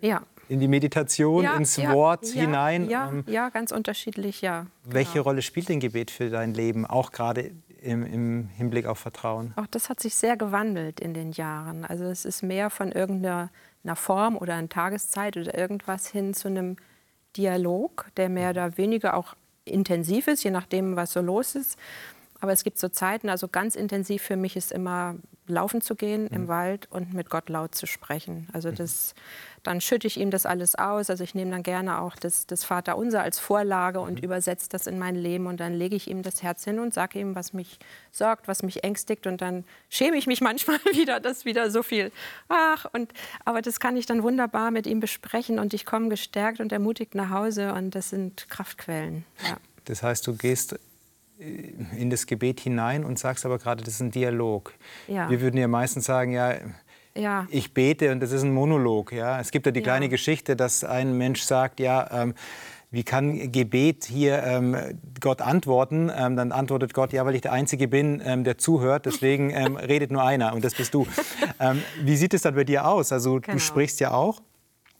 ja 0.00 0.22
in 0.48 0.60
die 0.60 0.68
Meditation, 0.68 1.44
ja, 1.44 1.56
ins 1.56 1.76
ja, 1.76 1.92
Wort 1.92 2.26
ja, 2.34 2.42
hinein. 2.42 2.88
Ja, 2.88 3.08
ähm, 3.08 3.24
ja, 3.26 3.48
ganz 3.48 3.72
unterschiedlich, 3.72 4.42
ja. 4.42 4.66
Welche 4.84 5.14
genau. 5.14 5.24
Rolle 5.24 5.42
spielt 5.42 5.68
denn 5.68 5.80
Gebet 5.80 6.10
für 6.10 6.30
dein 6.30 6.54
Leben, 6.54 6.86
auch 6.86 7.12
gerade 7.12 7.52
im, 7.80 8.04
im, 8.06 8.48
Hinblick 8.48 8.86
auf 8.86 8.98
Vertrauen? 8.98 9.52
Auch 9.56 9.66
das 9.66 9.88
hat 9.88 10.00
sich 10.00 10.14
sehr 10.14 10.36
gewandelt 10.36 11.00
in 11.00 11.14
den 11.14 11.32
Jahren. 11.32 11.84
Also 11.84 12.04
es 12.04 12.24
ist 12.24 12.42
mehr 12.42 12.70
von 12.70 12.92
irgendeiner 12.92 13.50
Form 13.94 14.36
oder 14.36 14.54
einer 14.54 14.68
Tageszeit 14.68 15.36
oder 15.36 15.56
irgendwas 15.56 16.08
hin 16.08 16.34
zu 16.34 16.48
einem 16.48 16.76
Dialog, 17.36 18.06
der 18.16 18.28
mehr 18.28 18.50
oder 18.50 18.76
weniger 18.76 19.16
auch 19.16 19.34
intensiv 19.64 20.28
ist, 20.28 20.42
je 20.42 20.50
nachdem, 20.50 20.96
was 20.96 21.12
so 21.12 21.20
los 21.20 21.54
ist. 21.54 21.78
Aber 22.40 22.52
es 22.52 22.64
gibt 22.64 22.78
so 22.78 22.88
Zeiten, 22.88 23.28
also 23.28 23.48
ganz 23.48 23.76
intensiv 23.76 24.22
für 24.22 24.36
mich 24.36 24.56
ist 24.56 24.72
immer 24.72 25.16
laufen 25.48 25.80
zu 25.80 25.94
gehen 25.94 26.24
mhm. 26.24 26.36
im 26.36 26.48
Wald 26.48 26.88
und 26.90 27.14
mit 27.14 27.30
Gott 27.30 27.48
laut 27.48 27.74
zu 27.74 27.86
sprechen. 27.86 28.48
Also 28.52 28.70
mhm. 28.70 28.76
das, 28.76 29.14
dann 29.62 29.80
schütte 29.80 30.06
ich 30.06 30.18
ihm 30.18 30.30
das 30.30 30.46
alles 30.46 30.74
aus. 30.74 31.10
Also 31.10 31.24
ich 31.24 31.34
nehme 31.34 31.50
dann 31.50 31.62
gerne 31.62 32.00
auch 32.00 32.16
das, 32.16 32.46
das 32.46 32.64
Vaterunser 32.64 33.22
als 33.22 33.38
Vorlage 33.38 34.00
und 34.00 34.18
mhm. 34.18 34.24
übersetze 34.24 34.68
das 34.68 34.86
in 34.86 34.98
mein 34.98 35.16
Leben 35.16 35.46
und 35.46 35.60
dann 35.60 35.74
lege 35.74 35.96
ich 35.96 36.08
ihm 36.08 36.22
das 36.22 36.42
Herz 36.42 36.64
hin 36.64 36.78
und 36.78 36.94
sage 36.94 37.18
ihm, 37.18 37.34
was 37.34 37.52
mich 37.52 37.78
sorgt, 38.12 38.48
was 38.48 38.62
mich 38.62 38.84
ängstigt 38.84 39.26
und 39.26 39.40
dann 39.40 39.64
schäme 39.88 40.16
ich 40.16 40.26
mich 40.26 40.40
manchmal 40.42 40.78
wieder, 40.92 41.20
dass 41.20 41.44
wieder 41.44 41.70
so 41.70 41.82
viel, 41.82 42.12
ach 42.48 42.86
und 42.92 43.12
aber 43.44 43.62
das 43.62 43.80
kann 43.80 43.96
ich 43.96 44.06
dann 44.06 44.22
wunderbar 44.22 44.70
mit 44.70 44.86
ihm 44.86 45.00
besprechen 45.00 45.58
und 45.58 45.74
ich 45.74 45.86
komme 45.86 46.08
gestärkt 46.08 46.60
und 46.60 46.72
ermutigt 46.72 47.14
nach 47.14 47.30
Hause 47.30 47.72
und 47.74 47.94
das 47.94 48.10
sind 48.10 48.48
Kraftquellen. 48.48 49.24
Ja. 49.46 49.56
Das 49.84 50.02
heißt, 50.02 50.26
du 50.26 50.34
gehst 50.36 50.78
in 51.38 52.10
das 52.10 52.26
Gebet 52.26 52.60
hinein 52.60 53.04
und 53.04 53.18
sagst 53.18 53.44
aber 53.44 53.58
gerade, 53.58 53.84
das 53.84 53.94
ist 53.94 54.00
ein 54.00 54.10
Dialog. 54.10 54.72
Ja. 55.06 55.28
Wir 55.28 55.40
würden 55.40 55.58
ja 55.58 55.68
meistens 55.68 56.06
sagen, 56.06 56.32
ja, 56.32 56.54
ja, 57.14 57.46
ich 57.50 57.72
bete 57.72 58.12
und 58.12 58.20
das 58.20 58.32
ist 58.32 58.42
ein 58.42 58.52
Monolog. 58.52 59.12
Ja. 59.12 59.40
Es 59.40 59.50
gibt 59.50 59.66
ja 59.66 59.72
die 59.72 59.82
kleine 59.82 60.08
Geschichte, 60.08 60.56
dass 60.56 60.84
ein 60.84 61.16
Mensch 61.16 61.42
sagt, 61.42 61.80
ja, 61.80 62.08
ähm, 62.12 62.34
wie 62.90 63.02
kann 63.02 63.52
Gebet 63.52 64.04
hier 64.04 64.42
ähm, 64.44 64.76
Gott 65.20 65.42
antworten? 65.42 66.10
Ähm, 66.16 66.36
dann 66.36 66.52
antwortet 66.52 66.94
Gott, 66.94 67.12
ja, 67.12 67.26
weil 67.26 67.34
ich 67.34 67.42
der 67.42 67.52
Einzige 67.52 67.88
bin, 67.88 68.22
ähm, 68.24 68.44
der 68.44 68.58
zuhört, 68.58 69.06
deswegen 69.06 69.50
ähm, 69.50 69.76
redet 69.76 70.10
nur 70.10 70.22
einer 70.22 70.54
und 70.54 70.64
das 70.64 70.74
bist 70.74 70.94
du. 70.94 71.06
Ähm, 71.58 71.82
wie 72.02 72.16
sieht 72.16 72.32
es 72.32 72.42
dann 72.42 72.54
bei 72.54 72.64
dir 72.64 72.86
aus? 72.86 73.12
Also 73.12 73.40
genau. 73.40 73.54
du 73.54 73.58
sprichst 73.58 73.98
ja 74.00 74.12
auch. 74.12 74.40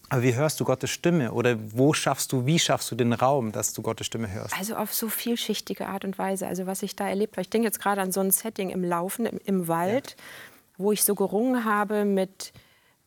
Aber 0.09 0.23
wie 0.23 0.35
hörst 0.35 0.61
du 0.61 0.64
Gottes 0.64 0.90
Stimme? 0.90 1.33
Oder 1.33 1.57
wo 1.73 1.92
schaffst 1.92 2.33
du, 2.33 2.47
wie 2.47 2.59
schaffst 2.59 2.90
du 2.90 2.95
den 2.95 3.12
Raum, 3.12 3.53
dass 3.53 3.73
du 3.73 3.83
Gottes 3.83 4.07
Stimme 4.07 4.31
hörst? 4.31 4.57
Also 4.57 4.77
auf 4.77 4.95
so 4.95 5.09
vielschichtige 5.09 5.88
Art 5.88 6.05
und 6.05 6.19
Weise. 6.19 6.47
Also 6.47 6.66
was 6.66 6.83
ich 6.83 6.95
da 6.95 7.09
erlebt 7.09 7.35
habe. 7.35 7.42
Ich 7.42 7.51
denke 7.51 7.66
jetzt 7.66 7.81
gerade 7.81 8.01
an 8.01 8.12
so 8.12 8.21
ein 8.21 8.31
Setting 8.31 8.71
im 8.71 8.85
Laufen, 8.85 9.27
im, 9.27 9.40
im 9.45 9.69
Wald, 9.69 10.11
ja. 10.11 10.25
wo 10.79 10.92
ich 10.92 11.03
so 11.03 11.14
gerungen 11.14 11.64
habe 11.64 12.05
mit, 12.05 12.53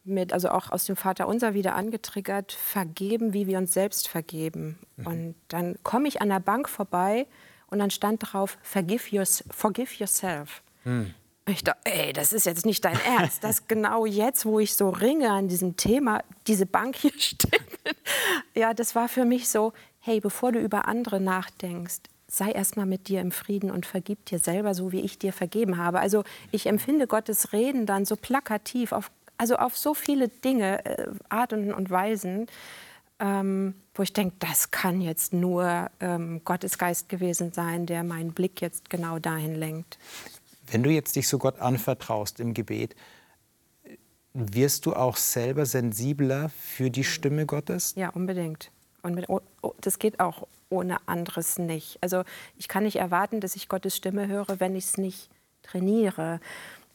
mit, 0.04 0.34
also 0.34 0.50
auch 0.50 0.72
aus 0.72 0.86
dem 0.86 0.98
Vater 0.98 1.28
Unser 1.28 1.54
wieder 1.54 1.76
angetriggert, 1.76 2.52
vergeben, 2.52 3.34
wie 3.34 3.48
wir 3.48 3.58
uns 3.58 3.74
selbst 3.74 4.10
vergeben. 4.10 4.78
Mhm. 4.98 5.08
Und 5.08 5.36
dann 5.48 5.76
komme 5.84 6.08
ich 6.10 6.22
an 6.22 6.30
der 6.30 6.42
Bank 6.42 6.68
vorbei 6.68 7.28
und 7.68 7.80
dann 7.80 7.92
stand 7.92 8.22
drauf, 8.22 8.58
forgive, 8.62 9.16
your, 9.16 9.26
forgive 9.52 9.94
yourself. 9.96 10.64
Mhm. 10.84 11.14
Ich 11.52 11.64
dachte, 11.64 11.80
ey, 11.86 12.14
das 12.14 12.34
ist 12.34 12.46
jetzt 12.46 12.66
nicht 12.66 12.86
dein 12.86 13.00
Ernst, 13.02 13.44
dass 13.44 13.68
genau 13.68 14.06
jetzt, 14.06 14.46
wo 14.46 14.60
ich 14.60 14.76
so 14.76 14.90
ringe 14.90 15.32
an 15.32 15.48
diesem 15.48 15.76
Thema, 15.78 16.24
diese 16.48 16.66
Bank 16.66 16.96
hier 16.96 17.12
steht. 17.18 17.62
Ja, 18.54 18.74
das 18.74 18.96
war 18.96 19.10
für 19.10 19.26
mich 19.26 19.50
so, 19.50 19.74
hey, 20.00 20.20
bevor 20.20 20.52
du 20.52 20.60
über 20.60 20.88
andere 20.88 21.20
nachdenkst, 21.20 22.02
sei 22.28 22.52
erstmal 22.52 22.86
mit 22.86 23.08
dir 23.08 23.22
im 23.22 23.32
Frieden 23.32 23.72
und 23.72 23.86
vergib 23.86 24.26
dir 24.26 24.40
selber 24.40 24.74
so, 24.74 24.92
wie 24.92 25.02
ich 25.02 25.18
dir 25.18 25.34
vergeben 25.34 25.78
habe. 25.78 26.00
Also 26.00 26.24
ich 26.52 26.68
empfinde 26.68 27.08
Gottes 27.08 27.54
Reden 27.54 27.86
dann 27.86 28.06
so 28.06 28.16
plakativ, 28.16 28.92
auf, 28.92 29.10
also 29.38 29.56
auf 29.56 29.78
so 29.78 29.94
viele 29.94 30.28
Dinge, 30.28 30.86
äh, 30.86 31.08
Arten 31.30 31.74
und 31.74 31.90
Weisen, 31.90 32.48
ähm, 33.20 33.74
wo 33.96 34.04
ich 34.04 34.14
denke, 34.14 34.36
das 34.40 34.72
kann 34.72 35.02
jetzt 35.02 35.34
nur 35.34 35.90
ähm, 36.00 36.42
Gottes 36.46 36.78
Geist 36.78 37.10
gewesen 37.10 37.52
sein, 37.52 37.86
der 37.86 38.04
meinen 38.04 38.34
Blick 38.34 38.62
jetzt 38.62 38.90
genau 38.90 39.20
dahin 39.20 39.56
lenkt. 39.56 39.98
Wenn 40.72 40.84
du 40.84 40.90
jetzt 40.90 41.16
dich 41.16 41.28
so 41.28 41.38
Gott 41.38 41.60
anvertraust 41.60 42.40
im 42.40 42.54
Gebet, 42.54 42.96
wirst 44.34 44.86
du 44.86 44.94
auch 44.94 45.18
selber 45.18 45.66
sensibler 45.66 46.50
für 46.50 46.92
die 46.92 47.04
Stimme 47.04 47.46
Gottes? 47.46 47.94
Ja, 47.96 48.10
unbedingt. 48.10 48.72
Und 49.02 49.16
mit, 49.16 49.30
oh, 49.30 49.42
das 49.82 50.00
geht 50.00 50.20
auch 50.20 50.48
ohne 50.70 51.08
anderes 51.08 51.58
nicht. 51.58 51.98
Also 52.02 52.24
ich 52.58 52.68
kann 52.68 52.84
nicht 52.84 52.98
erwarten, 52.98 53.40
dass 53.40 53.56
ich 53.56 53.70
Gottes 53.70 53.96
Stimme 53.96 54.28
höre, 54.28 54.60
wenn 54.60 54.76
ich 54.76 54.86
es 54.86 54.98
nicht 54.98 55.30
trainiere. 55.64 56.40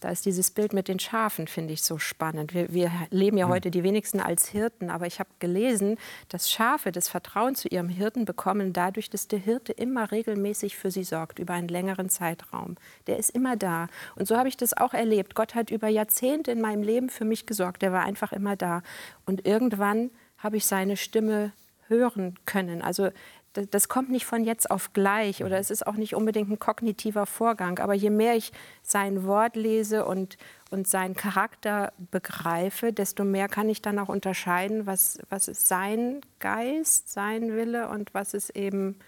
Da 0.01 0.11
ist 0.11 0.27
dieses 0.27 0.51
Bild 0.51 0.75
mit 0.75 0.89
den 0.89 0.99
Schafen, 0.99 1.47
finde 1.47 1.73
ich, 1.73 1.83
so 1.83 1.99
spannend. 1.99 2.53
Wir, 2.53 2.73
wir 2.75 2.91
leben 3.11 3.39
ja 3.39 3.47
hm. 3.47 3.53
heute 3.53 3.71
die 3.71 3.83
wenigsten 3.83 4.21
als 4.21 4.49
Hirten, 4.49 4.91
aber 4.91 5.07
ich 5.07 5.19
habe 5.19 5.31
gelesen, 5.39 5.97
dass 6.29 6.51
Schafe 6.51 6.93
das 6.93 7.09
Vertrauen 7.09 7.55
zu 7.55 7.69
ihrem 7.69 7.89
Hirten 7.89 8.25
bekommen, 8.25 8.73
dadurch, 8.73 9.09
dass 9.09 9.29
der 9.29 9.39
Hirte 9.39 9.73
immer 9.73 10.11
regelmäßig 10.11 10.77
für 10.77 10.91
sie 10.91 11.05
sorgt, 11.05 11.39
über 11.39 11.55
einen 11.55 11.69
längeren 11.69 12.11
Zeitraum. 12.11 12.77
Der 13.07 13.19
ist 13.19 13.31
immer 13.31 13.57
da. 13.57 13.89
Und 14.15 14.29
so 14.29 14.37
habe 14.37 14.49
ich 14.49 14.57
das 14.57 14.77
auch 14.77 14.93
erlebt. 14.93 15.35
Gott 15.35 15.55
hat 15.55 15.71
über 15.71 15.89
Jahrzehnte 15.89 16.53
in 16.53 16.61
meinem 16.61 16.83
Leben 16.83 17.09
für 17.09 17.25
mich 17.25 17.47
gesorgt. 17.47 17.83
Der 17.83 17.93
war 17.93 18.03
einfach 18.05 18.33
immer 18.33 18.57
da. 18.57 18.83
Und 19.25 19.47
irgendwann 19.47 20.11
habe 20.39 20.59
ich 20.59 20.67
seine 20.67 20.97
Stimme 20.97 21.53
hören 21.89 22.35
können. 22.45 22.83
Also 22.83 23.11
das 23.55 23.89
kommt 23.89 24.11
nicht 24.11 24.27
von 24.27 24.45
jetzt 24.45 24.71
auf 24.71 24.93
gleich 24.93 25.45
oder 25.45 25.59
es 25.59 25.71
ist 25.71 25.87
auch 25.87 25.95
nicht 25.95 26.15
unbedingt 26.15 26.51
ein 26.51 26.59
kognitiver 26.59 27.25
Vorgang. 27.25 27.79
Aber 27.79 27.95
je 27.95 28.11
mehr 28.11 28.35
ich 28.35 28.53
sein 28.83 29.25
Wort 29.25 29.57
lese 29.57 30.05
und, 30.05 30.37
und 30.71 30.89
seinen 30.89 31.15
Charakter 31.15 31.93
begreife, 32.11 32.93
desto 32.93 33.25
mehr 33.25 33.49
kann 33.49 33.69
ich 33.69 33.81
dann 33.81 33.99
auch 33.99 34.09
unterscheiden, 34.09 34.87
was, 34.87 35.19
was 35.29 35.49
ist 35.49 35.69
sein 35.69 36.21
Geist, 36.41 37.13
sein 37.13 37.55
Wille 37.55 37.89
und 37.89 38.13
was 38.13 38.35
ist 38.35 38.51
eben 38.51 38.99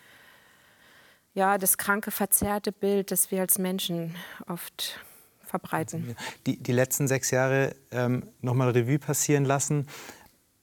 ja, 1.34 1.58
das 1.58 1.76
kranke, 1.76 2.10
verzerrte 2.10 2.72
Bild, 2.72 3.10
das 3.10 3.30
wir 3.30 3.42
als 3.42 3.58
Menschen 3.58 4.14
oft 4.46 4.98
verbreiten. 5.42 6.16
Die, 6.46 6.56
die 6.56 6.72
letzten 6.72 7.08
sechs 7.08 7.30
Jahre 7.30 7.76
ähm, 7.90 8.26
nochmal 8.40 8.70
Revue 8.70 8.98
passieren 8.98 9.44
lassen. 9.44 9.86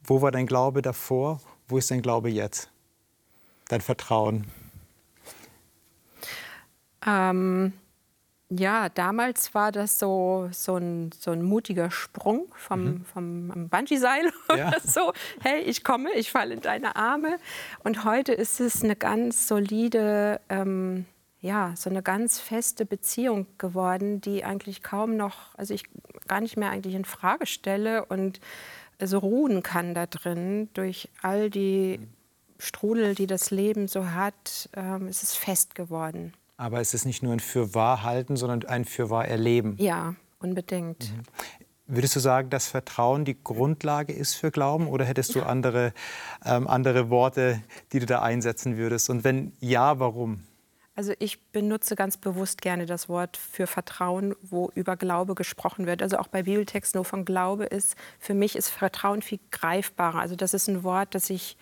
Wo 0.03 0.21
war 0.21 0.31
dein 0.31 0.47
Glaube 0.47 0.81
davor? 0.81 1.41
Wo 1.67 1.77
ist 1.77 1.91
dein 1.91 2.01
Glaube 2.01 2.29
jetzt? 2.29 2.72
Dein 3.73 3.81
Vertrauen? 3.81 4.45
Ähm, 7.05 7.73
ja, 8.49 8.89
damals 8.89 9.53
war 9.55 9.71
das 9.71 9.97
so, 9.97 10.47
so, 10.51 10.77
ein, 10.77 11.09
so 11.17 11.31
ein 11.31 11.41
mutiger 11.41 11.89
Sprung 11.89 12.53
vom, 12.55 12.83
mhm. 12.83 13.05
vom 13.05 13.69
Bungee-Seil 13.69 14.31
ja. 14.55 14.67
oder 14.67 14.79
so. 14.79 15.11
Hey, 15.41 15.61
ich 15.61 15.83
komme, 15.83 16.11
ich 16.13 16.31
falle 16.31 16.53
in 16.53 16.61
deine 16.61 16.95
Arme. 16.95 17.39
Und 17.83 18.05
heute 18.05 18.31
ist 18.31 18.61
es 18.61 18.83
eine 18.83 18.95
ganz 18.95 19.47
solide, 19.47 20.39
ähm, 20.49 21.05
ja, 21.41 21.73
so 21.75 21.89
eine 21.89 22.03
ganz 22.03 22.39
feste 22.39 22.85
Beziehung 22.85 23.47
geworden, 23.57 24.21
die 24.21 24.45
eigentlich 24.45 24.83
kaum 24.83 25.17
noch, 25.17 25.55
also 25.57 25.73
ich 25.73 25.83
gar 26.27 26.41
nicht 26.41 26.57
mehr 26.57 26.69
eigentlich 26.69 26.95
in 26.95 27.05
Frage 27.05 27.47
stelle 27.47 28.05
und 28.05 28.39
so 29.03 29.17
ruhen 29.17 29.63
kann 29.63 29.95
da 29.95 30.05
drin 30.05 30.69
durch 30.73 31.09
all 31.23 31.49
die 31.49 31.97
mhm. 31.99 32.22
Strudel, 32.63 33.15
die 33.15 33.27
das 33.27 33.51
Leben 33.51 33.87
so 33.87 34.11
hat, 34.11 34.69
ähm, 34.75 35.07
ist 35.07 35.23
es 35.23 35.35
fest 35.35 35.75
geworden. 35.75 36.33
Aber 36.57 36.79
es 36.79 36.93
ist 36.93 37.05
nicht 37.05 37.23
nur 37.23 37.33
ein 37.33 37.39
Fürwahrhalten, 37.39 38.37
sondern 38.37 38.65
ein 38.65 38.85
Fürwahrerleben. 38.85 39.75
Ja, 39.77 40.15
unbedingt. 40.39 41.11
Mhm. 41.11 41.23
Würdest 41.85 42.15
du 42.15 42.19
sagen, 42.21 42.49
dass 42.49 42.67
Vertrauen 42.67 43.25
die 43.25 43.41
Grundlage 43.43 44.13
ist 44.13 44.35
für 44.35 44.51
Glauben 44.51 44.87
oder 44.87 45.03
hättest 45.03 45.35
du 45.35 45.43
andere, 45.43 45.93
ähm, 46.45 46.67
andere 46.67 47.09
Worte, 47.09 47.61
die 47.91 47.99
du 47.99 48.05
da 48.05 48.21
einsetzen 48.21 48.77
würdest? 48.77 49.09
Und 49.09 49.25
wenn 49.25 49.51
ja, 49.59 49.99
warum? 49.99 50.43
Also 50.95 51.13
ich 51.19 51.41
benutze 51.51 51.95
ganz 51.95 52.17
bewusst 52.17 52.61
gerne 52.61 52.85
das 52.85 53.09
Wort 53.09 53.35
für 53.35 53.67
Vertrauen, 53.67 54.35
wo 54.41 54.71
über 54.75 54.95
Glaube 54.95 55.35
gesprochen 55.35 55.87
wird. 55.87 56.01
Also 56.01 56.17
auch 56.17 56.27
bei 56.27 56.43
Bibeltexten, 56.43 56.99
wo 56.99 57.03
von 57.03 57.25
Glaube 57.25 57.65
ist, 57.65 57.95
für 58.19 58.35
mich 58.35 58.55
ist 58.55 58.69
Vertrauen 58.69 59.21
viel 59.21 59.39
greifbarer. 59.51 60.19
Also 60.19 60.35
das 60.35 60.53
ist 60.53 60.69
ein 60.69 60.83
Wort, 60.83 61.15
das 61.15 61.29
ich 61.29 61.57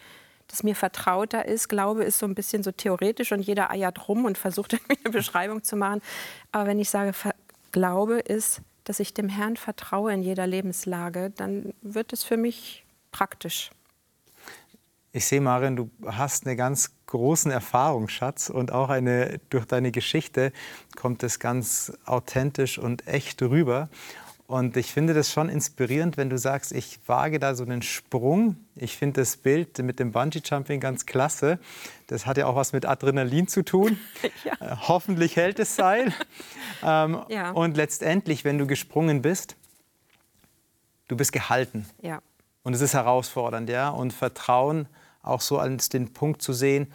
das 0.51 0.63
mir 0.63 0.75
vertrauter 0.75 1.45
ist. 1.45 1.69
Glaube 1.69 2.03
ist 2.03 2.19
so 2.19 2.25
ein 2.25 2.35
bisschen 2.35 2.63
so 2.63 2.71
theoretisch 2.71 3.31
und 3.31 3.41
jeder 3.41 3.71
eiert 3.71 4.07
rum 4.07 4.25
und 4.25 4.37
versucht 4.37 4.73
irgendwie 4.73 4.97
eine 5.03 5.11
Beschreibung 5.11 5.63
zu 5.63 5.75
machen. 5.75 6.01
Aber 6.51 6.67
wenn 6.67 6.79
ich 6.79 6.89
sage, 6.89 7.13
Glaube 7.71 8.19
ist, 8.19 8.61
dass 8.83 8.99
ich 8.99 9.13
dem 9.13 9.29
Herrn 9.29 9.57
vertraue 9.57 10.13
in 10.13 10.21
jeder 10.21 10.47
Lebenslage, 10.47 11.31
dann 11.35 11.73
wird 11.81 12.13
es 12.13 12.23
für 12.23 12.37
mich 12.37 12.85
praktisch. 13.11 13.71
Ich 15.13 15.25
sehe, 15.25 15.41
Marin, 15.41 15.75
du 15.75 15.91
hast 16.05 16.47
einen 16.47 16.55
ganz 16.55 16.91
großen 17.07 17.51
Erfahrungsschatz 17.51 18.49
und 18.49 18.71
auch 18.71 18.87
eine, 18.87 19.41
durch 19.49 19.65
deine 19.65 19.91
Geschichte 19.91 20.53
kommt 20.95 21.23
es 21.23 21.39
ganz 21.39 21.91
authentisch 22.05 22.79
und 22.79 23.07
echt 23.07 23.41
rüber. 23.41 23.89
Und 24.51 24.75
ich 24.75 24.91
finde 24.91 25.13
das 25.13 25.31
schon 25.31 25.47
inspirierend, 25.47 26.17
wenn 26.17 26.29
du 26.29 26.37
sagst, 26.37 26.73
ich 26.73 26.99
wage 27.07 27.39
da 27.39 27.55
so 27.55 27.63
einen 27.63 27.81
Sprung. 27.81 28.57
Ich 28.75 28.97
finde 28.97 29.21
das 29.21 29.37
Bild 29.37 29.77
mit 29.77 29.97
dem 29.97 30.11
Bungee-Jumping 30.11 30.81
ganz 30.81 31.05
klasse. 31.05 31.57
Das 32.07 32.25
hat 32.25 32.35
ja 32.35 32.47
auch 32.47 32.57
was 32.57 32.73
mit 32.73 32.85
Adrenalin 32.85 33.47
zu 33.47 33.63
tun. 33.63 33.97
ja. 34.43 34.51
äh, 34.59 34.75
hoffentlich 34.75 35.37
hält 35.37 35.57
das 35.57 35.77
Seil. 35.77 36.13
ähm, 36.83 37.21
ja. 37.29 37.51
Und 37.51 37.77
letztendlich, 37.77 38.43
wenn 38.43 38.57
du 38.57 38.67
gesprungen 38.67 39.21
bist, 39.21 39.55
du 41.07 41.15
bist 41.15 41.31
gehalten. 41.31 41.85
Ja. 42.01 42.21
Und 42.63 42.73
es 42.73 42.81
ist 42.81 42.93
herausfordernd, 42.93 43.69
ja. 43.69 43.87
Und 43.87 44.11
Vertrauen 44.11 44.89
auch 45.23 45.39
so 45.39 45.59
als 45.59 45.87
den 45.87 46.11
Punkt 46.11 46.41
zu 46.41 46.51
sehen, 46.51 46.91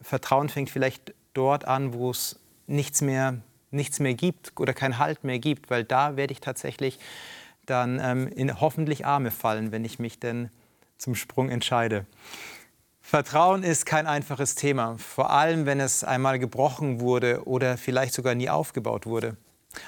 Vertrauen 0.00 0.48
fängt 0.48 0.68
vielleicht 0.68 1.14
dort 1.32 1.64
an, 1.64 1.92
wo 1.92 2.10
es 2.10 2.40
nichts 2.66 3.02
mehr 3.02 3.38
nichts 3.70 4.00
mehr 4.00 4.14
gibt 4.14 4.52
oder 4.58 4.72
kein 4.72 4.98
Halt 4.98 5.24
mehr 5.24 5.38
gibt, 5.38 5.70
weil 5.70 5.84
da 5.84 6.16
werde 6.16 6.32
ich 6.32 6.40
tatsächlich 6.40 6.98
dann 7.66 8.00
ähm, 8.02 8.28
in 8.28 8.60
hoffentlich 8.60 9.06
Arme 9.06 9.30
fallen, 9.30 9.72
wenn 9.72 9.84
ich 9.84 9.98
mich 9.98 10.18
denn 10.18 10.50
zum 10.96 11.14
Sprung 11.14 11.50
entscheide. 11.50 12.06
Vertrauen 13.00 13.62
ist 13.62 13.86
kein 13.86 14.06
einfaches 14.06 14.54
Thema, 14.54 14.98
vor 14.98 15.30
allem 15.30 15.64
wenn 15.64 15.80
es 15.80 16.04
einmal 16.04 16.38
gebrochen 16.38 17.00
wurde 17.00 17.46
oder 17.46 17.78
vielleicht 17.78 18.12
sogar 18.12 18.34
nie 18.34 18.50
aufgebaut 18.50 19.06
wurde. 19.06 19.36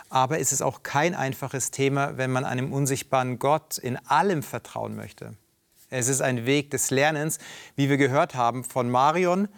Aber 0.09 0.39
es 0.39 0.53
ist 0.53 0.63
auch 0.63 0.83
kein 0.83 1.15
einfaches 1.15 1.71
Thema, 1.71 2.17
wenn 2.17 2.31
man 2.31 2.45
einem 2.45 2.73
unsichtbaren 2.73 3.39
Gott 3.39 3.79
in 3.79 3.97
allem 4.07 4.43
vertrauen 4.43 4.97
möchte. 4.97 5.35
Es 5.91 6.09
ist 6.09 6.23
ein 6.23 6.47
Weg 6.47 6.71
des 6.71 6.91
Lernens, 6.91 7.39
wie 7.77 7.89
wir 7.89 7.97
gehört 7.97 8.35
haben 8.35 8.63
von 8.63 8.89
Marion, 8.89 9.49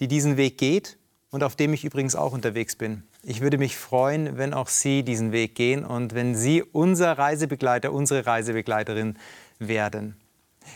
die 0.00 0.08
diesen 0.08 0.36
Weg 0.36 0.56
geht 0.56 0.96
und 1.30 1.42
auf 1.42 1.56
dem 1.56 1.74
ich 1.74 1.84
übrigens 1.84 2.14
auch 2.14 2.32
unterwegs 2.32 2.76
bin. 2.76 3.02
Ich 3.26 3.40
würde 3.40 3.56
mich 3.56 3.78
freuen, 3.78 4.36
wenn 4.36 4.52
auch 4.52 4.68
Sie 4.68 5.02
diesen 5.02 5.32
Weg 5.32 5.54
gehen 5.54 5.86
und 5.86 6.14
wenn 6.14 6.34
Sie 6.34 6.62
unser 6.62 7.16
Reisebegleiter, 7.16 7.90
unsere 7.90 8.26
Reisebegleiterin 8.26 9.16
werden. 9.58 10.14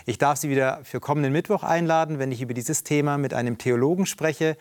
Ich 0.07 0.17
darf 0.17 0.39
Sie 0.39 0.49
wieder 0.49 0.81
für 0.83 0.99
kommenden 0.99 1.33
Mittwoch 1.35 1.63
einladen, 1.63 2.19
wenn 2.19 2.33
ich 2.33 2.41
über 2.41 2.55
dieses 2.55 2.85
Thema 2.85 3.19
mit 3.19 3.35
einem 3.35 3.59
Theologen 3.59 4.07
spreche. 4.07 4.57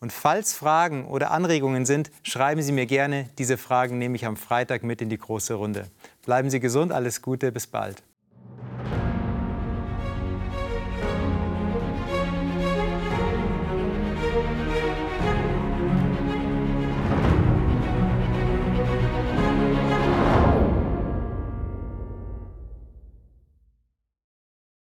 Und 0.00 0.12
falls 0.12 0.54
Fragen 0.54 1.06
oder 1.06 1.30
Anregungen 1.30 1.86
sind, 1.86 2.10
schreiben 2.24 2.62
Sie 2.62 2.72
mir 2.72 2.86
gerne. 2.86 3.30
Diese 3.38 3.58
Fragen 3.58 3.98
nehme 3.98 4.16
ich 4.16 4.26
am 4.26 4.36
Freitag 4.36 4.82
mit 4.82 5.00
in 5.00 5.08
die 5.08 5.18
große 5.18 5.54
Runde. 5.54 5.86
Bleiben 6.24 6.50
Sie 6.50 6.58
gesund, 6.58 6.90
alles 6.90 7.22
Gute, 7.22 7.52
bis 7.52 7.68
bald. 7.68 8.02